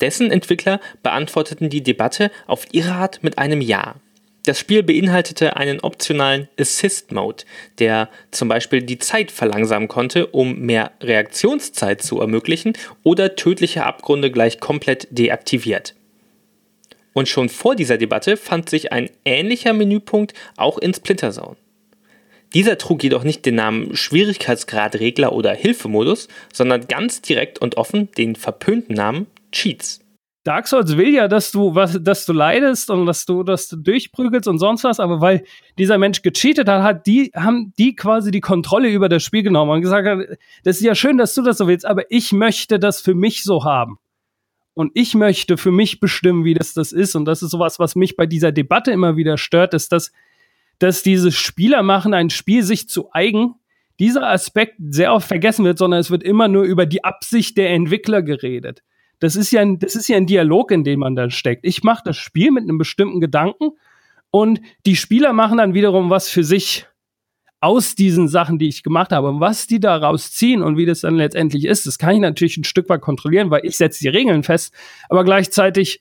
[0.00, 3.96] Dessen Entwickler beantworteten die Debatte auf ihre Art mit einem Ja.
[4.44, 7.44] Das Spiel beinhaltete einen optionalen Assist-Mode,
[7.78, 12.72] der zum Beispiel die Zeit verlangsamen konnte, um mehr Reaktionszeit zu ermöglichen
[13.04, 15.94] oder tödliche Abgründe gleich komplett deaktiviert.
[17.12, 21.56] Und schon vor dieser Debatte fand sich ein ähnlicher Menüpunkt auch in Splinter Zone.
[22.54, 28.36] Dieser trug jedoch nicht den Namen Schwierigkeitsgradregler oder Hilfemodus, sondern ganz direkt und offen den
[28.36, 30.00] verpönten Namen Cheats.
[30.44, 33.76] Dark Souls will ja, dass du was, dass du leidest und dass du, dass du
[33.76, 35.44] durchprügelst und sonst was, aber weil
[35.78, 39.70] dieser Mensch gecheatet hat, hat die, haben die quasi die Kontrolle über das Spiel genommen
[39.70, 43.00] und gesagt, das ist ja schön, dass du das so willst, aber ich möchte das
[43.00, 43.98] für mich so haben.
[44.74, 47.14] Und ich möchte für mich bestimmen, wie das das ist.
[47.14, 50.12] Und das ist sowas, was mich bei dieser Debatte immer wieder stört, ist, dass
[50.82, 53.54] dass diese Spieler machen ein Spiel sich zu eigen,
[54.00, 57.70] dieser Aspekt sehr oft vergessen wird, sondern es wird immer nur über die Absicht der
[57.70, 58.82] Entwickler geredet.
[59.22, 61.64] Das ist ja ein, das ist ja ein Dialog, in dem man da steckt.
[61.64, 63.70] Ich mache das Spiel mit einem bestimmten Gedanken
[64.32, 66.86] und die Spieler machen dann wiederum was für sich
[67.60, 69.28] aus diesen Sachen, die ich gemacht habe.
[69.28, 72.56] Und was die daraus ziehen und wie das dann letztendlich ist, das kann ich natürlich
[72.56, 74.74] ein Stück weit kontrollieren, weil ich setze die Regeln fest,
[75.08, 76.00] aber gleichzeitig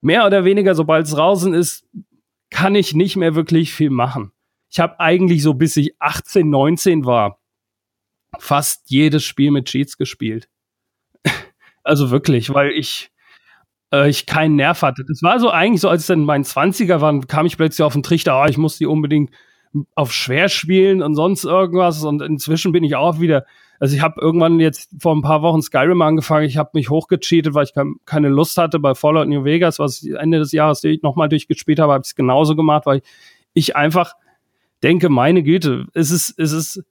[0.00, 1.84] mehr oder weniger, sobald es draußen ist,
[2.48, 4.32] kann ich nicht mehr wirklich viel machen.
[4.70, 7.38] Ich habe eigentlich so bis ich 18, 19 war,
[8.38, 10.48] fast jedes Spiel mit Cheats gespielt.
[11.84, 13.10] Also wirklich, weil ich
[13.92, 15.04] äh, ich keinen Nerv hatte.
[15.06, 17.92] Das war so eigentlich so, als es dann mein 20er war, kam ich plötzlich auf
[17.92, 19.30] den Trichter, oh, ich muss die unbedingt
[19.94, 22.02] auf schwer spielen und sonst irgendwas.
[22.04, 23.44] Und inzwischen bin ich auch wieder
[23.80, 26.46] also ich habe irgendwann jetzt vor ein paar Wochen Skyrim angefangen.
[26.46, 27.72] Ich habe mich hochgecheatet, weil ich
[28.04, 31.92] keine Lust hatte bei Fallout New Vegas, was ich Ende des Jahres nochmal durchgespielt habe,
[31.92, 33.02] habe ich es genauso gemacht, weil
[33.52, 34.14] ich einfach
[34.82, 36.82] denke, meine Güte, es ist, es ist,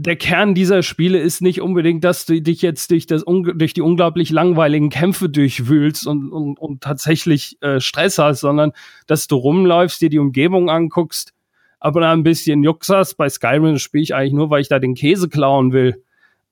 [0.00, 3.82] der Kern dieser Spiele ist nicht unbedingt, dass du dich jetzt durch, das, durch die
[3.82, 8.72] unglaublich langweiligen Kämpfe durchwühlst und, und, und tatsächlich äh, Stress hast, sondern
[9.08, 11.34] dass du rumläufst, dir die Umgebung anguckst,
[11.80, 13.16] aber dann ein bisschen jucksast.
[13.16, 16.00] Bei Skyrim spiele ich eigentlich nur, weil ich da den Käse klauen will.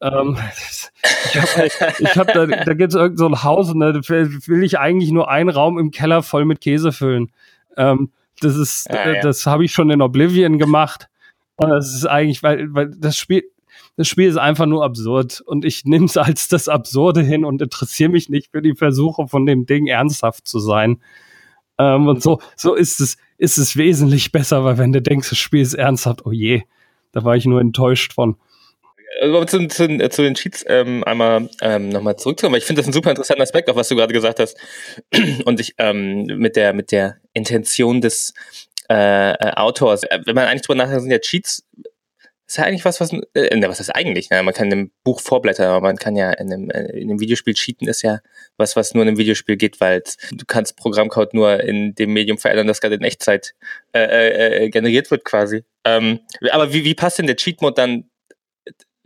[0.00, 0.36] Ähm,
[1.26, 3.94] ich habe halt, ich hab da, da gibt es irgend so ein Haus und da
[3.94, 7.30] will ich eigentlich nur einen Raum im Keller voll mit Käse füllen.
[7.76, 9.20] Ähm, das ist, ja, ja.
[9.20, 11.08] das habe ich schon in Oblivion gemacht.
[11.56, 13.44] Und das ist eigentlich, weil, weil das Spiel,
[13.96, 17.62] das Spiel ist einfach nur absurd und ich nehme es als das Absurde hin und
[17.62, 21.00] interessiere mich nicht für die Versuche von dem Ding ernsthaft zu sein.
[21.78, 25.38] Ähm, und so, so ist es, ist es wesentlich besser, weil wenn du denkst, das
[25.38, 26.62] Spiel ist ernsthaft, oh je,
[27.12, 28.36] da war ich nur enttäuscht von
[29.20, 32.80] äh, zu, zu, äh, zu, den Cheats ähm, einmal ähm, nochmal zurückzukommen, weil ich finde
[32.82, 34.58] das ein super interessanter Aspekt, auch was du gerade gesagt hast.
[35.44, 38.34] Und ich ähm, mit der mit der Intention des
[38.88, 41.64] äh, äh Autors, wenn man eigentlich drüber nachdenkt, sind ja Cheats
[42.46, 44.30] ist ja eigentlich was, was, äh, ne, was ist eigentlich?
[44.30, 44.42] Ne?
[44.42, 47.54] Man kann in einem Buch vorblättern, aber man kann ja in einem, in einem Videospiel
[47.54, 48.20] cheaten, ist ja
[48.56, 52.38] was, was nur in einem Videospiel geht, weil du kannst Programmcode nur in dem Medium
[52.38, 53.54] verändern, das gerade in Echtzeit
[53.92, 55.64] äh, äh, generiert wird quasi.
[55.84, 56.20] Ähm,
[56.50, 58.10] aber wie, wie passt denn der Cheat-Mode dann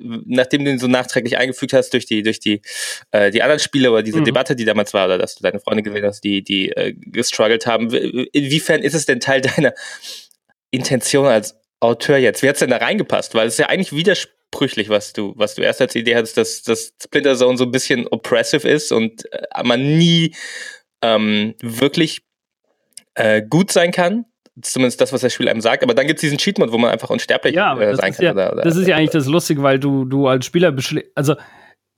[0.00, 2.62] nachdem du ihn so nachträglich eingefügt hast durch die, durch die,
[3.10, 4.24] äh, die anderen Spiele oder diese mhm.
[4.24, 7.66] Debatte, die damals war, oder dass du deine Freunde gesehen hast, die, die äh, gestruggelt
[7.66, 9.74] haben, inwiefern ist es denn Teil deiner
[10.70, 12.42] Intention als Autor jetzt?
[12.42, 13.34] Wie hat's denn da reingepasst?
[13.34, 16.62] Weil es ist ja eigentlich widersprüchlich, was du, was du erst als Idee hattest, dass,
[16.62, 20.34] dass Splinter Zone so ein bisschen oppressive ist und äh, man nie
[21.02, 22.22] ähm, wirklich
[23.14, 24.26] äh, gut sein kann
[24.62, 25.82] zumindest das, was das Spiel einem sagt.
[25.82, 28.24] Aber dann gibt es diesen Cheat-Mode, wo man einfach unsterblich ja, äh, sein kann.
[28.24, 30.74] Ja, oder, oder, das ist ja eigentlich das Lustige, weil du, du als Spieler
[31.14, 31.34] also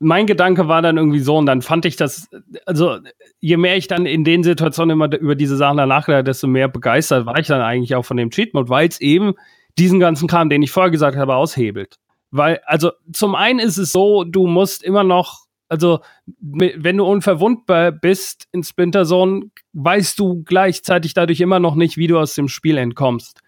[0.02, 2.28] mein Gedanke war dann irgendwie so, und dann fand ich das,
[2.66, 2.98] also
[3.38, 6.66] je mehr ich dann in den Situationen immer über diese Sachen danach gedacht desto mehr
[6.66, 9.34] begeistert war ich dann eigentlich auch von dem Cheat-Mode, weil es eben
[9.78, 11.96] diesen ganzen Kram, den ich vorher gesagt habe, aushebelt.
[12.32, 16.00] Weil, also zum einen ist es so, du musst immer noch also
[16.38, 22.08] wenn du unverwundbar bist in Splinter Zone, weißt du gleichzeitig dadurch immer noch nicht, wie
[22.08, 23.40] du aus dem Spiel entkommst.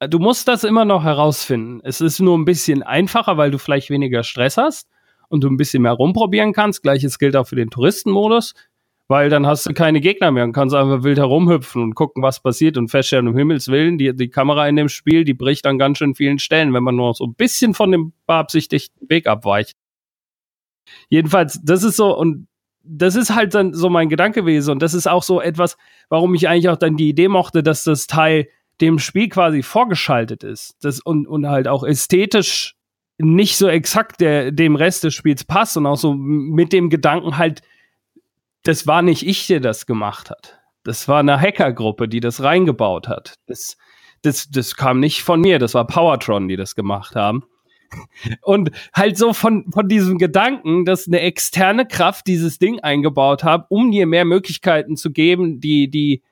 [0.00, 1.80] Du musst das immer noch herausfinden.
[1.84, 4.88] Es ist nur ein bisschen einfacher, weil du vielleicht weniger Stress hast
[5.28, 6.82] und du ein bisschen mehr rumprobieren kannst.
[6.82, 8.54] Gleiches gilt auch für den Touristenmodus,
[9.06, 12.42] weil dann hast du keine Gegner mehr und kannst einfach wild herumhüpfen und gucken, was
[12.42, 15.78] passiert und feststellen, um Himmels Willen, die, die Kamera in dem Spiel, die bricht an
[15.78, 19.76] ganz schön vielen Stellen, wenn man nur so ein bisschen von dem beabsichtigten Weg abweicht.
[21.08, 22.48] Jedenfalls, das ist so, und
[22.82, 24.72] das ist halt dann so mein Gedanke gewesen.
[24.72, 25.76] Und das ist auch so etwas,
[26.08, 28.48] warum ich eigentlich auch dann die Idee mochte, dass das Teil
[28.80, 30.76] dem Spiel quasi vorgeschaltet ist.
[30.82, 32.76] Das, und, und halt auch ästhetisch
[33.18, 37.36] nicht so exakt der, dem Rest des Spiels passt und auch so mit dem Gedanken
[37.36, 37.62] halt,
[38.62, 40.60] das war nicht ich, der das gemacht hat.
[40.84, 43.34] Das war eine Hackergruppe, die das reingebaut hat.
[43.46, 43.76] Das,
[44.22, 47.44] das, das kam nicht von mir, das war Powertron, die das gemacht haben.
[48.42, 53.66] Und halt so von, von diesem Gedanken, dass eine externe Kraft dieses Ding eingebaut hat,
[53.68, 56.22] um dir mehr Möglichkeiten zu geben, die, die,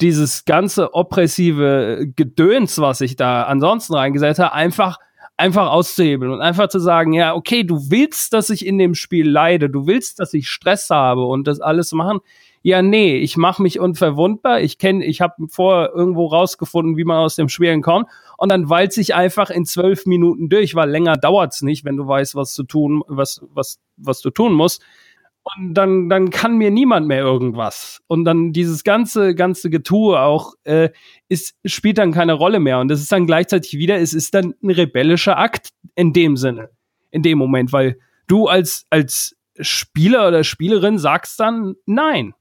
[0.00, 4.98] dieses ganze oppressive Gedöns, was ich da ansonsten reingesetzt habe, einfach,
[5.36, 9.28] einfach auszuhebeln und einfach zu sagen, ja, okay, du willst, dass ich in dem Spiel
[9.28, 12.20] leide, du willst, dass ich Stress habe und das alles machen
[12.66, 17.18] ja, nee, ich mache mich unverwundbar, ich kenne, ich habe vorher irgendwo rausgefunden, wie man
[17.18, 21.16] aus dem Schweren kommt und dann walze ich einfach in zwölf Minuten durch, weil länger
[21.16, 24.82] dauert's nicht, wenn du weißt, was zu tun, was, was, was du tun musst.
[25.44, 28.02] Und dann, dann kann mir niemand mehr irgendwas.
[28.08, 30.88] Und dann dieses ganze, ganze Getue auch, äh,
[31.28, 32.80] ist, spielt dann keine Rolle mehr.
[32.80, 36.70] Und das ist dann gleichzeitig wieder, es ist dann ein rebellischer Akt in dem Sinne,
[37.12, 42.34] in dem Moment, weil du als, als Spieler oder Spielerin sagst dann nein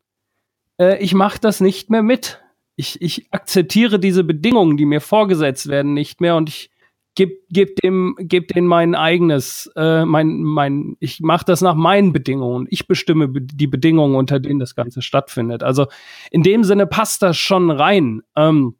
[0.80, 2.42] äh, ich mache das nicht mehr mit.
[2.76, 6.70] Ich, ich akzeptiere diese Bedingungen, die mir vorgesetzt werden, nicht mehr und ich
[7.16, 12.12] gebe geb dem geb denen mein eigenes äh, mein mein ich mache das nach meinen
[12.12, 15.88] Bedingungen ich bestimme die Bedingungen unter denen das Ganze stattfindet also
[16.30, 18.76] in dem Sinne passt das schon rein ähm,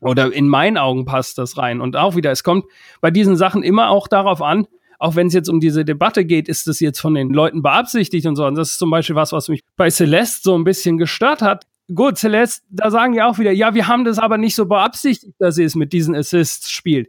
[0.00, 2.66] oder in meinen Augen passt das rein und auch wieder es kommt
[3.00, 4.66] bei diesen Sachen immer auch darauf an
[5.04, 8.26] auch wenn es jetzt um diese Debatte geht, ist das jetzt von den Leuten beabsichtigt
[8.26, 8.46] und so.
[8.46, 11.66] Und das ist zum Beispiel was, was mich bei Celeste so ein bisschen gestört hat.
[11.94, 15.34] Gut, Celeste, da sagen die auch wieder, ja, wir haben das aber nicht so beabsichtigt,
[15.38, 17.08] dass ihr es mit diesen Assists spielt.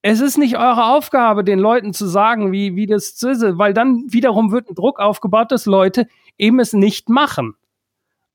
[0.00, 4.04] Es ist nicht eure Aufgabe, den Leuten zu sagen, wie, wie das ist, weil dann
[4.06, 6.06] wiederum wird ein Druck aufgebaut, dass Leute
[6.38, 7.56] eben es nicht machen.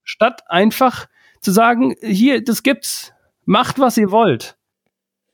[0.03, 1.05] Statt einfach
[1.39, 3.13] zu sagen, hier, das gibt's,
[3.45, 4.57] macht, was ihr wollt.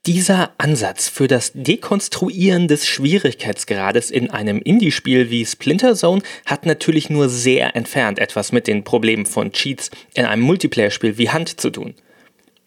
[0.06, 7.10] Dieser Ansatz für das Dekonstruieren des Schwierigkeitsgrades in einem Indie-Spiel wie Splinter Zone hat natürlich
[7.10, 11.68] nur sehr entfernt etwas mit den Problemen von Cheats in einem Multiplayer-Spiel wie Hand zu
[11.68, 11.94] tun.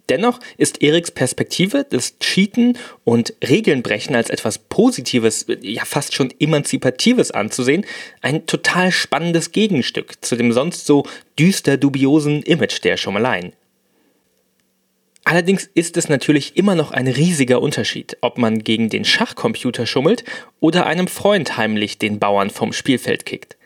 [0.09, 7.31] Dennoch ist Eriks Perspektive des Cheaten und Regelnbrechen als etwas Positives, ja fast schon Emanzipatives
[7.31, 7.83] anzusehen,
[8.21, 11.03] ein total spannendes Gegenstück zu dem sonst so
[11.39, 13.53] düster dubiosen Image der Schummeleien.
[15.25, 20.25] Allerdings ist es natürlich immer noch ein riesiger Unterschied, ob man gegen den Schachcomputer schummelt
[20.59, 23.57] oder einem Freund heimlich den Bauern vom Spielfeld kickt.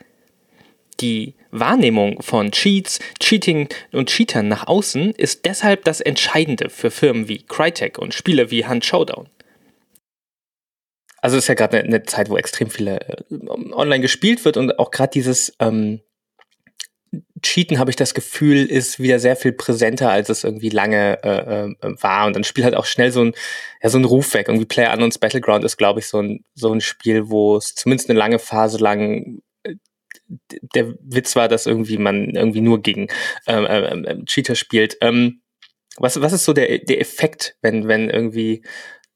[0.99, 7.27] Die Wahrnehmung von Cheats, Cheating und Cheatern nach außen ist deshalb das Entscheidende für Firmen
[7.27, 9.29] wie Crytek und Spiele wie Hunt Showdown.
[11.21, 13.23] Also es ist ja gerade eine, eine, Zeit, wo extrem viele äh,
[13.73, 16.01] online gespielt wird und auch gerade dieses ähm,
[17.41, 21.65] Cheaten, habe ich das Gefühl, ist wieder sehr viel präsenter, als es irgendwie lange äh,
[21.65, 22.27] äh, war.
[22.27, 23.33] Und dann spielt halt auch schnell so ein,
[23.81, 24.47] ja, so ein Ruf weg.
[24.47, 28.09] Irgendwie Player Unknowns Battleground ist, glaube ich, so ein, so ein Spiel, wo es zumindest
[28.09, 29.75] eine lange Phase lang äh,
[30.73, 33.07] der Witz war, dass irgendwie man irgendwie nur gegen
[33.45, 34.97] ähm, ähm, ähm Cheater spielt.
[35.01, 35.41] Ähm,
[35.97, 38.63] was, was ist so der, der Effekt, wenn, wenn irgendwie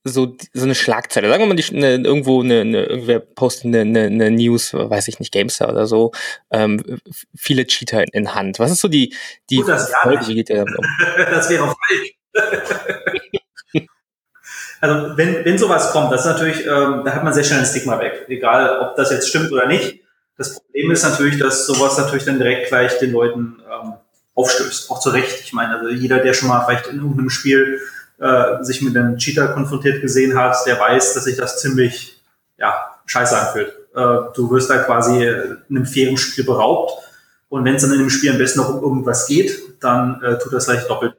[0.03, 1.29] so, so eine Schlagzeile.
[1.29, 5.07] Sagen wir mal, die, eine, irgendwo eine, eine, irgendwer postet eine, eine, eine News, weiß
[5.07, 6.11] ich nicht, Gamestar oder so,
[6.49, 6.99] ähm,
[7.35, 8.59] viele Cheater in, in, Hand.
[8.59, 9.13] Was ist so die,
[9.49, 10.73] die Gut, das, Folge, wie geht der um?
[11.17, 12.13] das wäre falsch.
[14.83, 17.67] Also wenn, wenn sowas kommt, das ist natürlich, ähm, da hat man sehr schnell ein
[17.67, 18.25] Stigma weg.
[18.27, 20.01] Egal, ob das jetzt stimmt oder nicht.
[20.37, 23.93] Das Problem ist natürlich, dass sowas natürlich dann direkt gleich den Leuten ähm,
[24.33, 24.89] aufstößt.
[24.89, 25.41] Auch zu Recht.
[25.43, 27.79] Ich meine, also jeder, der schon mal vielleicht in irgendeinem Spiel
[28.21, 32.21] äh, sich mit einem Cheater konfrontiert gesehen hat, der weiß, dass sich das ziemlich
[32.57, 32.73] ja,
[33.07, 33.69] scheiße anfühlt.
[33.95, 36.93] Äh, du wirst da quasi in einem fairen Spiel beraubt.
[37.49, 40.37] Und wenn es dann in dem Spiel am besten noch um irgendwas geht, dann äh,
[40.37, 41.15] tut das gleich doppelt.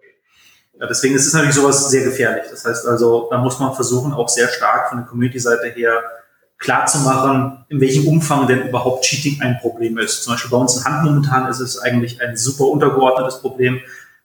[0.81, 2.45] Ja, deswegen ist es natürlich sowas sehr gefährlich.
[2.51, 6.03] Das heißt also, da muss man versuchen, auch sehr stark von der Community-Seite her
[6.59, 10.23] klar zu machen, in welchem Umfang denn überhaupt Cheating ein Problem ist.
[10.23, 13.81] Zum Beispiel bei uns in Hand momentan ist es eigentlich ein super untergeordnetes Problem.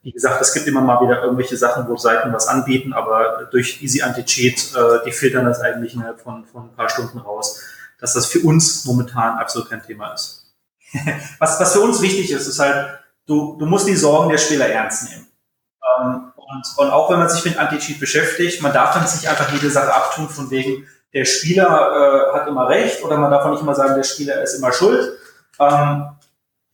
[0.08, 3.82] Wie gesagt, es gibt immer mal wieder irgendwelche Sachen, wo Seiten was anbieten, aber durch
[3.82, 7.60] Easy Anti-Cheat, äh, die filtern das eigentlich innerhalb von, von ein paar Stunden raus,
[8.00, 10.46] dass das für uns momentan absolut kein Thema ist.
[11.38, 14.66] was, was für uns wichtig ist, ist halt, du, du musst die Sorgen der Spieler
[14.66, 15.26] ernst nehmen.
[16.00, 19.52] Ähm, und, und auch wenn man sich mit Anti-Cheat beschäftigt, man darf dann nicht einfach
[19.52, 23.50] jede Sache abtun von wegen, der Spieler äh, hat immer recht oder man darf auch
[23.50, 25.18] nicht immer sagen, der Spieler ist immer schuld.
[25.60, 26.06] Ähm,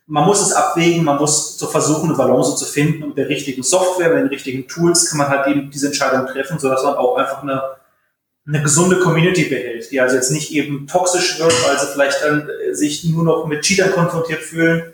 [0.07, 3.29] man muss es abwägen, man muss so versuchen, eine Balance zu finden und mit der
[3.29, 6.95] richtigen Software, mit den richtigen Tools kann man halt eben diese Entscheidung treffen, sodass man
[6.95, 7.63] auch einfach eine,
[8.47, 12.49] eine gesunde Community behält, die also jetzt nicht eben toxisch wird, weil sie vielleicht dann
[12.49, 14.93] äh, sich nur noch mit Cheatern konfrontiert fühlen.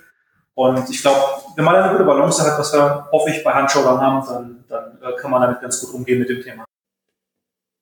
[0.54, 1.20] Und ich glaube,
[1.56, 4.98] wenn man eine gute Balance hat, was wir hoffe ich bei Handshowern haben, dann, dann
[5.02, 6.64] äh, kann man damit ganz gut umgehen mit dem Thema.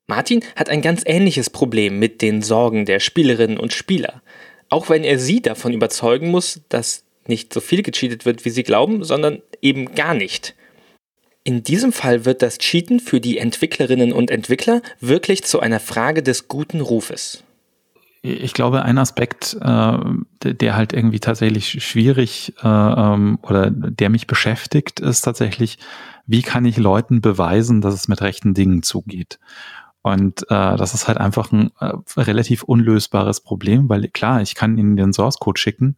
[0.06, 4.22] Martin hat ein ganz ähnliches Problem mit den Sorgen der Spielerinnen und Spieler.
[4.70, 8.62] Auch wenn er sie davon überzeugen muss, dass nicht so viel gecheatet wird, wie sie
[8.62, 10.54] glauben, sondern eben gar nicht.
[11.44, 16.22] In diesem Fall wird das Cheaten für die Entwicklerinnen und Entwickler wirklich zu einer Frage
[16.22, 17.42] des guten Rufes.
[18.20, 19.98] Ich glaube, ein Aspekt, äh,
[20.42, 25.78] der halt irgendwie tatsächlich schwierig äh, ähm, oder der mich beschäftigt, ist tatsächlich,
[26.26, 29.38] wie kann ich Leuten beweisen, dass es mit rechten Dingen zugeht?
[30.02, 34.76] Und äh, das ist halt einfach ein äh, relativ unlösbares Problem, weil klar, ich kann
[34.78, 35.96] ihnen den Source Code schicken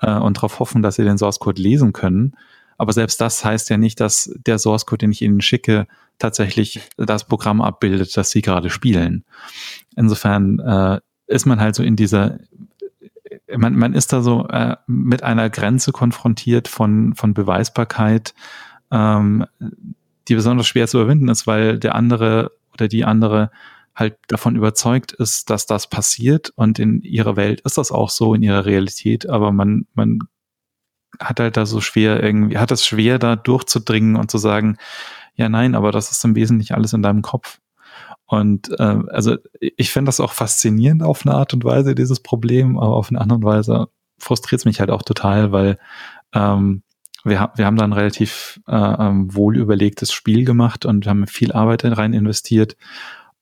[0.00, 2.36] äh, und darauf hoffen, dass sie den Source Code lesen können.
[2.76, 5.86] Aber selbst das heißt ja nicht, dass der Source Code, den ich ihnen schicke,
[6.18, 9.24] tatsächlich das Programm abbildet, das sie gerade spielen.
[9.96, 12.38] Insofern äh, ist man halt so in dieser,
[13.56, 18.34] man, man ist da so äh, mit einer Grenze konfrontiert von, von Beweisbarkeit,
[18.90, 19.46] ähm,
[20.28, 23.50] die besonders schwer zu überwinden ist, weil der andere oder die andere
[23.94, 28.34] halt davon überzeugt ist, dass das passiert und in ihrer Welt ist das auch so
[28.34, 30.18] in ihrer Realität, aber man, man
[31.20, 34.78] hat halt da so schwer irgendwie, hat es schwer da durchzudringen und zu sagen,
[35.34, 37.60] ja nein, aber das ist im Wesentlichen alles in deinem Kopf.
[38.26, 42.78] Und äh, also ich finde das auch faszinierend auf eine Art und Weise, dieses Problem,
[42.78, 43.88] aber auf eine andere Weise
[44.18, 45.78] frustriert es mich halt auch total, weil
[46.32, 46.82] ähm,
[47.24, 51.52] wir, wir haben da ein relativ äh, ähm, wohl überlegtes Spiel gemacht und haben viel
[51.52, 52.76] Arbeit rein investiert.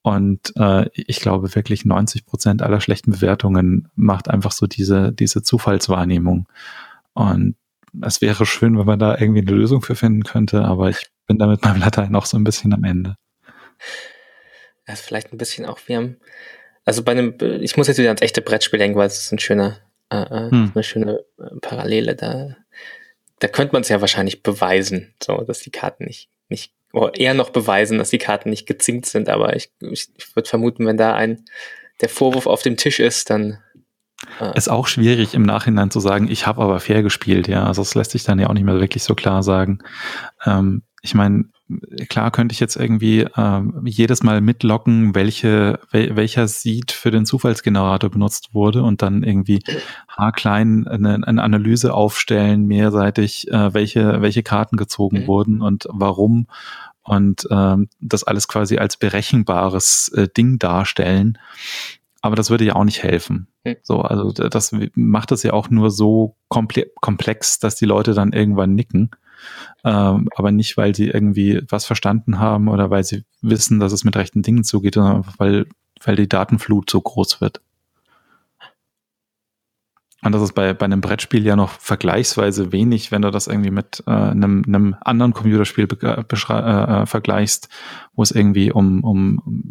[0.02, 5.42] Und äh, ich glaube wirklich 90 Prozent aller schlechten Bewertungen macht einfach so diese, diese
[5.42, 6.48] Zufallswahrnehmung.
[7.14, 7.56] Und
[8.00, 11.38] es wäre schön, wenn man da irgendwie eine Lösung für finden könnte, aber ich bin
[11.38, 13.16] da mit meinem Latein auch so ein bisschen am Ende.
[14.86, 16.16] Das ist vielleicht ein bisschen auch, wir haben,
[16.84, 19.38] also bei einem, ich muss jetzt wieder ans echte Brettspiel denken, weil es ist ein
[19.38, 19.78] schöner,
[20.10, 20.72] äh, äh hm.
[20.74, 22.56] eine schöne äh, Parallele da
[23.42, 26.72] da könnte man es ja wahrscheinlich beweisen, so, dass die Karten nicht, nicht,
[27.14, 30.86] eher noch beweisen, dass die Karten nicht gezinkt sind, aber ich, ich, ich würde vermuten,
[30.86, 31.44] wenn da ein,
[32.00, 33.58] der Vorwurf auf dem Tisch ist, dann
[34.40, 37.64] äh ist auch schwierig im Nachhinein zu sagen, ich habe aber fair gespielt, ja.
[37.64, 39.78] Also das lässt sich dann ja auch nicht mehr wirklich so klar sagen.
[40.44, 41.46] Ähm, ich meine,
[42.08, 47.26] klar könnte ich jetzt irgendwie ähm, jedes Mal mitlocken, welche, wel, welcher Seed für den
[47.26, 49.64] Zufallsgenerator benutzt wurde und dann irgendwie
[50.08, 55.26] haarklein eine, eine Analyse aufstellen, mehrseitig, äh, welche, welche Karten gezogen mhm.
[55.26, 56.46] wurden und warum
[57.02, 61.36] und ähm, das alles quasi als berechenbares äh, Ding darstellen.
[62.20, 63.48] Aber das würde ja auch nicht helfen.
[63.64, 63.76] Mhm.
[63.82, 68.76] So, also das macht es ja auch nur so komplex, dass die Leute dann irgendwann
[68.76, 69.10] nicken
[69.84, 74.04] ähm, aber nicht, weil sie irgendwie was verstanden haben oder weil sie wissen, dass es
[74.04, 75.66] mit rechten Dingen zugeht, sondern weil,
[76.04, 77.60] weil die Datenflut so groß wird.
[80.24, 83.72] Und das ist bei, bei einem Brettspiel ja noch vergleichsweise wenig, wenn du das irgendwie
[83.72, 87.68] mit äh, einem, einem anderen Computerspiel äh, äh, vergleichst,
[88.14, 89.68] wo es irgendwie um, um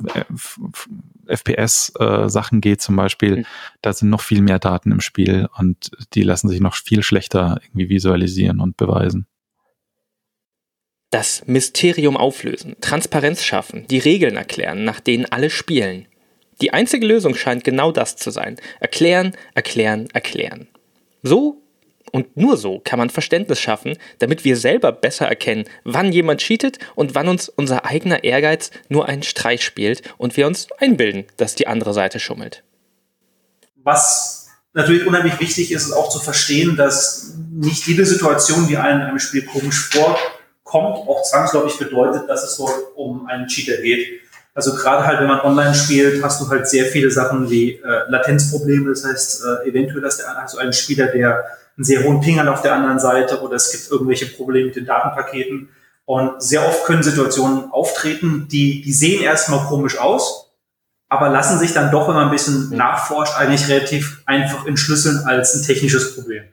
[1.26, 3.38] FPS-Sachen äh, geht zum Beispiel.
[3.38, 3.46] Mhm.
[3.82, 7.62] Da sind noch viel mehr Daten im Spiel und die lassen sich noch viel schlechter
[7.64, 9.28] irgendwie visualisieren und beweisen.
[11.12, 16.07] Das Mysterium auflösen, Transparenz schaffen, die Regeln erklären, nach denen alle spielen.
[16.62, 18.57] Die einzige Lösung scheint genau das zu sein.
[18.80, 20.68] Erklären, erklären, erklären.
[21.22, 21.62] So
[22.12, 26.78] Und nur so kann man Verständnis schaffen, damit wir selber besser erkennen, wann jemand cheatet
[26.95, 31.55] und wann uns unser eigener Ehrgeiz nur einen Streich spielt und wir uns einbilden, dass
[31.55, 32.64] die andere Seite schummelt.
[33.76, 39.01] Was natürlich unheimlich wichtig ist, ist auch zu verstehen, dass nicht jede Situation, die einem
[39.01, 40.41] in einem Spiel komisch vorkommt,
[40.74, 44.22] auch zwangsläufig bedeutet, dass es dort um einen Cheater geht.
[44.54, 48.10] Also gerade halt, wenn man online spielt, hast du halt sehr viele Sachen wie äh,
[48.10, 48.90] Latenzprobleme.
[48.90, 51.46] Das heißt, äh, eventuell hast du einen Spieler, der
[51.78, 54.76] einen sehr hohen Ping hat auf der anderen Seite oder es gibt irgendwelche Probleme mit
[54.76, 55.70] den Datenpaketen.
[56.06, 60.52] Und sehr oft können Situationen auftreten, die, die sehen erstmal komisch aus,
[61.08, 65.56] aber lassen sich dann doch, wenn man ein bisschen nachforscht, eigentlich relativ einfach entschlüsseln als
[65.56, 66.44] ein technisches Problem.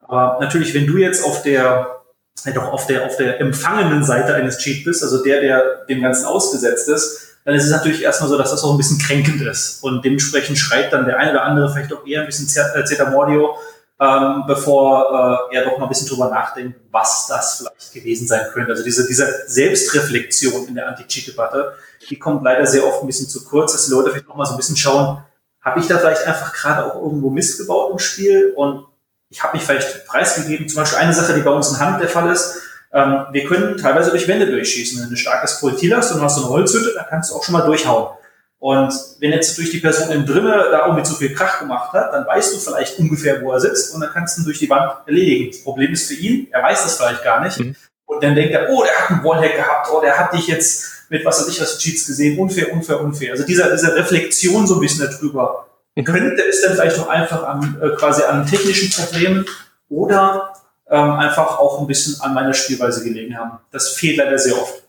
[0.00, 2.01] Aber natürlich, wenn du jetzt auf der
[2.46, 6.02] halt auch auf der, auf der empfangenen Seite eines Cheat bist, also der, der dem
[6.02, 9.42] Ganzen ausgesetzt ist, dann ist es natürlich erstmal so, dass das auch ein bisschen kränkend
[9.42, 9.82] ist.
[9.82, 13.56] Und dementsprechend schreit dann der eine oder andere vielleicht auch eher ein bisschen Zetamordio,
[14.00, 18.46] ähm, bevor äh, er doch mal ein bisschen drüber nachdenkt, was das vielleicht gewesen sein
[18.52, 18.70] könnte.
[18.72, 21.74] Also diese, diese Selbstreflexion in der Anti-Cheat-Debatte,
[22.08, 24.44] die kommt leider sehr oft ein bisschen zu kurz, dass die Leute vielleicht auch mal
[24.44, 25.22] so ein bisschen schauen,
[25.60, 28.86] habe ich da vielleicht einfach gerade auch irgendwo Mist gebaut im Spiel und
[29.32, 30.68] ich habe mich vielleicht preisgegeben.
[30.68, 32.60] Zum Beispiel eine Sache, die bei uns in Hand der Fall ist,
[32.92, 35.00] ähm, wir können teilweise durch Wände durchschießen.
[35.00, 37.36] Wenn du ein starkes Projektil hast und du hast so eine Holzhütte, dann kannst du
[37.36, 38.14] auch schon mal durchhauen.
[38.58, 42.12] Und wenn jetzt durch die Person im Drinnen da irgendwie zu viel Krach gemacht hat,
[42.12, 44.70] dann weißt du vielleicht ungefähr, wo er sitzt und dann kannst du ihn durch die
[44.70, 45.50] Wand erledigen.
[45.50, 47.58] Das Problem ist für ihn, er weiß das vielleicht gar nicht.
[47.58, 47.74] Mhm.
[48.04, 51.08] Und dann denkt er, oh, der hat einen Wallhack gehabt, oh, der hat dich jetzt
[51.08, 53.32] mit was weiß ich was Cheats gesehen, unfair, unfair, unfair.
[53.32, 55.66] Also dieser, diese Reflexion so ein bisschen darüber.
[55.94, 59.44] Könnte es dann vielleicht noch einfach an, äh, quasi an technischen Problemen
[59.88, 60.54] oder
[60.88, 63.58] ähm, einfach auch ein bisschen an meiner Spielweise gelegen haben.
[63.70, 64.82] Das fehlt leider sehr oft.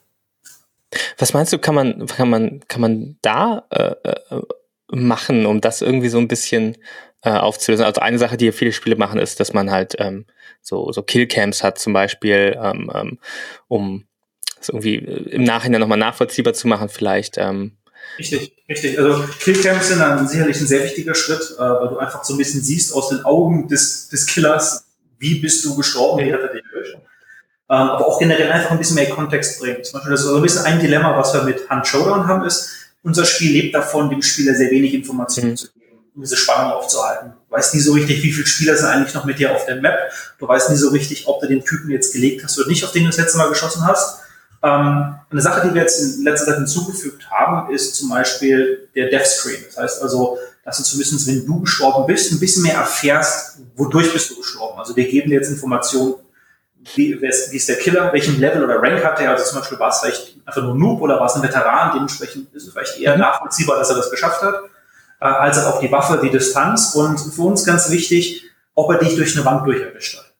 [1.18, 4.42] Was meinst du, kann man, kann man, kann man da äh, äh,
[4.92, 6.78] machen, um das irgendwie so ein bisschen
[7.22, 7.86] äh, aufzulösen?
[7.86, 10.26] Also eine Sache, die viele Spiele machen, ist, dass man halt ähm,
[10.62, 13.20] so, so Killcams hat zum Beispiel, ähm, ähm,
[13.68, 14.06] um
[14.62, 17.38] es irgendwie äh, im Nachhinein nochmal nachvollziehbar zu machen, vielleicht.
[17.38, 17.78] Ähm,
[18.18, 19.00] Richtig, richtig.
[19.00, 22.38] Also Killcams sind dann sicherlich ein sehr wichtiger Schritt, äh, weil du einfach so ein
[22.38, 24.86] bisschen siehst aus den Augen des, des Killers,
[25.20, 26.96] wie bist du gestorben, wie hat er dich erwischt.
[26.96, 27.02] Ähm,
[27.70, 29.86] aber auch generell einfach ein bisschen mehr Kontext bringt.
[29.86, 32.46] Zum Beispiel, das ist so ein bisschen ein Dilemma, was wir mit Hand Showdown haben,
[32.46, 32.70] ist,
[33.04, 35.58] unser Spiel lebt davon, dem Spieler sehr wenig Informationen mhm.
[35.58, 37.34] zu geben, um diese Spannung aufzuhalten.
[37.50, 39.78] Du weißt nie so richtig, wie viele Spieler sind eigentlich noch mit dir auf der
[39.78, 39.98] Map.
[40.40, 42.92] Du weißt nie so richtig, ob du den Typen jetzt gelegt hast oder nicht, auf
[42.92, 44.23] den du das letzte Mal geschossen hast.
[44.64, 49.10] Ähm, eine Sache, die wir jetzt in letzter Zeit hinzugefügt haben, ist zum Beispiel der
[49.10, 49.62] Death Screen.
[49.66, 54.14] Das heißt also, dass du zumindest, wenn du gestorben bist, ein bisschen mehr erfährst, wodurch
[54.14, 54.80] bist du gestorben.
[54.80, 56.16] Also wir geben dir jetzt Informationen,
[56.96, 59.32] wie, wie ist der Killer, welchen Level oder Rank hat er.
[59.32, 61.92] Also zum Beispiel war es vielleicht einfach nur Noob oder war es ein Veteran.
[61.94, 63.22] Dementsprechend ist es vielleicht eher mhm.
[63.22, 64.56] nachvollziehbar, dass er das geschafft hat.
[65.20, 68.46] Äh, als auch die Waffe, die Distanz und für uns ganz wichtig,
[68.76, 70.33] ob er dich durch eine Wand durcherwischt hat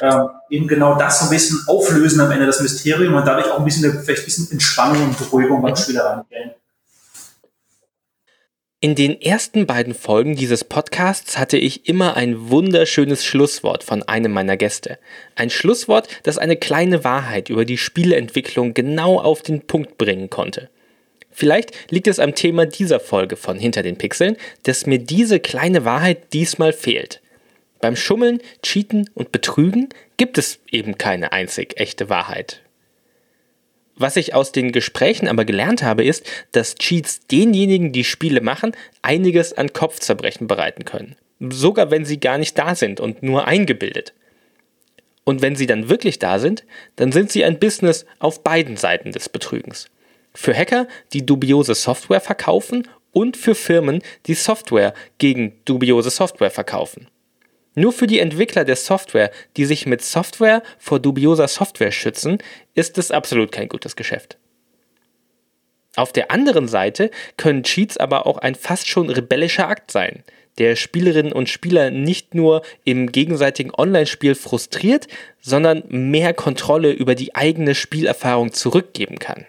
[0.00, 3.58] ähm, eben genau das so ein bisschen auflösen am Ende, das Mysterium und dadurch auch
[3.58, 5.76] ein bisschen, vielleicht ein bisschen Entspannung und Beruhigung beim mhm.
[5.76, 6.52] Spieler reingehen.
[8.84, 14.32] In den ersten beiden Folgen dieses Podcasts hatte ich immer ein wunderschönes Schlusswort von einem
[14.32, 14.98] meiner Gäste.
[15.36, 20.68] Ein Schlusswort, das eine kleine Wahrheit über die Spieleentwicklung genau auf den Punkt bringen konnte.
[21.30, 25.84] Vielleicht liegt es am Thema dieser Folge von Hinter den Pixeln, dass mir diese kleine
[25.84, 27.21] Wahrheit diesmal fehlt.
[27.82, 32.62] Beim Schummeln, Cheaten und Betrügen gibt es eben keine einzig echte Wahrheit.
[33.96, 38.70] Was ich aus den Gesprächen aber gelernt habe, ist, dass Cheats denjenigen, die Spiele machen,
[39.02, 41.16] einiges an Kopfzerbrechen bereiten können.
[41.40, 44.14] Sogar wenn sie gar nicht da sind und nur eingebildet.
[45.24, 46.64] Und wenn sie dann wirklich da sind,
[46.94, 49.86] dann sind sie ein Business auf beiden Seiten des Betrügens.
[50.34, 57.08] Für Hacker, die dubiose Software verkaufen und für Firmen, die Software gegen dubiose Software verkaufen.
[57.74, 62.38] Nur für die Entwickler der Software, die sich mit Software vor dubioser Software schützen,
[62.74, 64.36] ist es absolut kein gutes Geschäft.
[65.96, 70.22] Auf der anderen Seite können Cheats aber auch ein fast schon rebellischer Akt sein,
[70.58, 75.06] der Spielerinnen und Spieler nicht nur im gegenseitigen Online-Spiel frustriert,
[75.40, 79.46] sondern mehr Kontrolle über die eigene Spielerfahrung zurückgeben kann.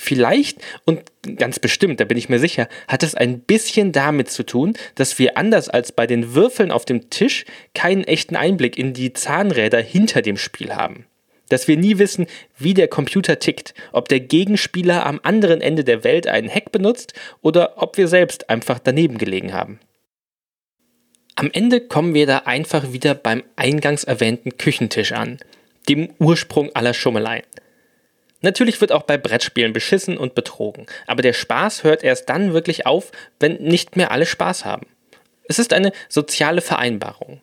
[0.00, 1.02] Vielleicht und
[1.36, 5.18] ganz bestimmt, da bin ich mir sicher, hat es ein bisschen damit zu tun, dass
[5.18, 7.44] wir anders als bei den Würfeln auf dem Tisch
[7.74, 11.04] keinen echten Einblick in die Zahnräder hinter dem Spiel haben.
[11.50, 12.26] Dass wir nie wissen,
[12.56, 17.12] wie der Computer tickt, ob der Gegenspieler am anderen Ende der Welt einen Hack benutzt
[17.42, 19.80] oder ob wir selbst einfach daneben gelegen haben.
[21.34, 25.38] Am Ende kommen wir da einfach wieder beim eingangs erwähnten Küchentisch an,
[25.90, 27.44] dem Ursprung aller Schummeleien.
[28.42, 32.86] Natürlich wird auch bei Brettspielen beschissen und betrogen, aber der Spaß hört erst dann wirklich
[32.86, 34.86] auf, wenn nicht mehr alle Spaß haben.
[35.44, 37.40] Es ist eine soziale Vereinbarung.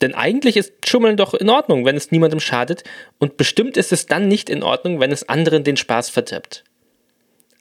[0.00, 2.82] Denn eigentlich ist Schummeln doch in Ordnung, wenn es niemandem schadet,
[3.18, 6.64] und bestimmt ist es dann nicht in Ordnung, wenn es anderen den Spaß verdirbt.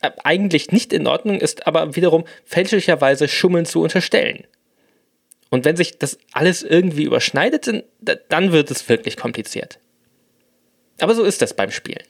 [0.02, 4.46] Äh, eigentlich nicht in Ordnung ist aber wiederum fälschlicherweise Schummeln zu unterstellen.
[5.50, 9.80] Und wenn sich das alles irgendwie überschneidet, dann wird es wirklich kompliziert.
[11.00, 12.04] Aber so ist das beim Spielen.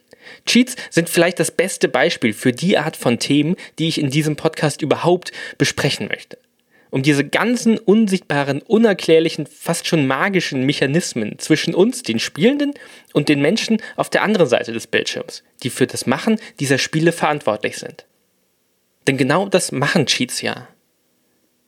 [0.46, 4.36] Cheats sind vielleicht das beste Beispiel für die Art von Themen, die ich in diesem
[4.36, 6.38] Podcast überhaupt besprechen möchte.
[6.90, 12.72] Um diese ganzen unsichtbaren, unerklärlichen, fast schon magischen Mechanismen zwischen uns, den Spielenden,
[13.12, 17.10] und den Menschen auf der anderen Seite des Bildschirms, die für das Machen dieser Spiele
[17.10, 18.06] verantwortlich sind.
[19.08, 20.68] Denn genau das machen Cheats ja.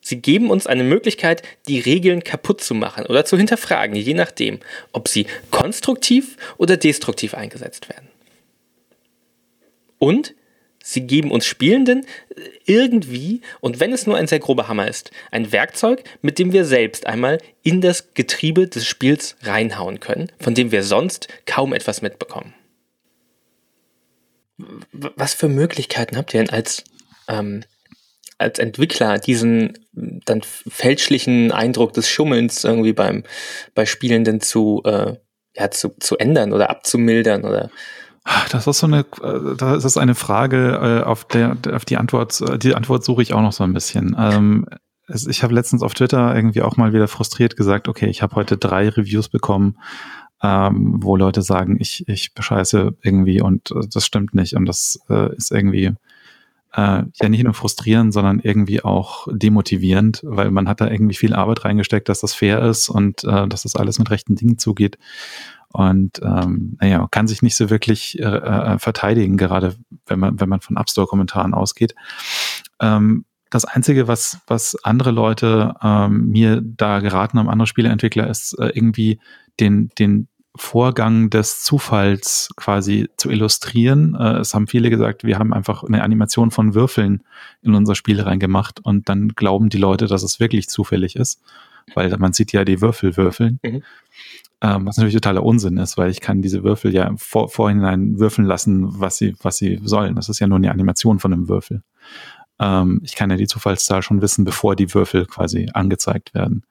[0.00, 4.60] Sie geben uns eine Möglichkeit, die Regeln kaputt zu machen oder zu hinterfragen, je nachdem,
[4.92, 8.06] ob sie konstruktiv oder destruktiv eingesetzt werden.
[9.98, 10.34] Und
[10.82, 12.06] sie geben uns Spielenden
[12.64, 16.64] irgendwie, und wenn es nur ein sehr grober Hammer ist, ein Werkzeug, mit dem wir
[16.64, 22.02] selbst einmal in das Getriebe des Spiels reinhauen können, von dem wir sonst kaum etwas
[22.02, 22.54] mitbekommen.
[24.92, 26.84] Was für Möglichkeiten habt ihr denn als,
[27.28, 27.64] ähm,
[28.38, 33.24] als Entwickler diesen dann fälschlichen Eindruck des Schummelns irgendwie beim,
[33.74, 35.14] bei Spielenden zu, äh,
[35.56, 37.70] ja, zu, zu ändern oder abzumildern oder
[38.50, 42.42] das ist so eine, äh, das ist eine Frage, äh, auf der, auf die Antwort,
[42.62, 44.16] die Antwort suche ich auch noch so ein bisschen.
[44.18, 44.66] Ähm,
[45.08, 48.56] ich habe letztens auf Twitter irgendwie auch mal wieder frustriert gesagt, okay, ich habe heute
[48.56, 49.78] drei Reviews bekommen,
[50.42, 54.98] ähm, wo Leute sagen, ich, ich bescheiße irgendwie und äh, das stimmt nicht und das
[55.36, 55.92] ist irgendwie
[56.76, 61.34] äh, ja nicht nur frustrierend, sondern irgendwie auch demotivierend, weil man hat da irgendwie viel
[61.34, 64.98] Arbeit reingesteckt, dass das fair ist und äh, dass das alles mit rechten Dingen zugeht.
[65.72, 70.48] Und ähm, naja, kann sich nicht so wirklich äh, äh, verteidigen, gerade wenn man, wenn
[70.48, 71.94] man von App Store-Kommentaren ausgeht.
[72.80, 78.58] Ähm, das Einzige, was, was andere Leute ähm, mir da geraten haben, andere Spieleentwickler, ist
[78.58, 79.20] äh, irgendwie
[79.60, 84.14] den, den Vorgang des Zufalls quasi zu illustrieren.
[84.14, 87.22] Äh, es haben viele gesagt, wir haben einfach eine Animation von Würfeln
[87.62, 91.42] in unser Spiel reingemacht und dann glauben die Leute, dass es wirklich zufällig ist,
[91.94, 93.60] weil man sieht ja die Würfel würfeln.
[93.62, 93.82] Mhm.
[94.62, 98.46] Ähm, was natürlich totaler Unsinn ist, weil ich kann diese Würfel ja vor, vorhinein würfeln
[98.46, 100.14] lassen, was sie, was sie sollen.
[100.14, 101.82] Das ist ja nur eine Animation von einem Würfel.
[102.58, 106.64] Ähm, ich kann ja die Zufallszahl schon wissen, bevor die Würfel quasi angezeigt werden.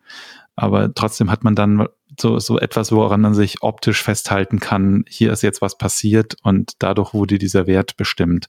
[0.56, 1.88] Aber trotzdem hat man dann
[2.20, 6.74] so, so etwas, woran man sich optisch festhalten kann, hier ist jetzt was passiert und
[6.80, 8.48] dadurch wurde dieser Wert bestimmt.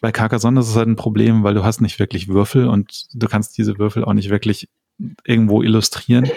[0.00, 3.28] Bei Carcassonne ist es halt ein Problem, weil du hast nicht wirklich Würfel und du
[3.28, 4.68] kannst diese Würfel auch nicht wirklich
[5.24, 6.28] irgendwo illustrieren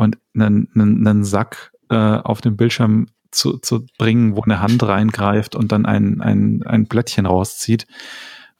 [0.00, 4.82] und einen, einen, einen Sack äh, auf dem Bildschirm zu, zu bringen, wo eine Hand
[4.82, 7.86] reingreift und dann ein, ein, ein Blättchen rauszieht,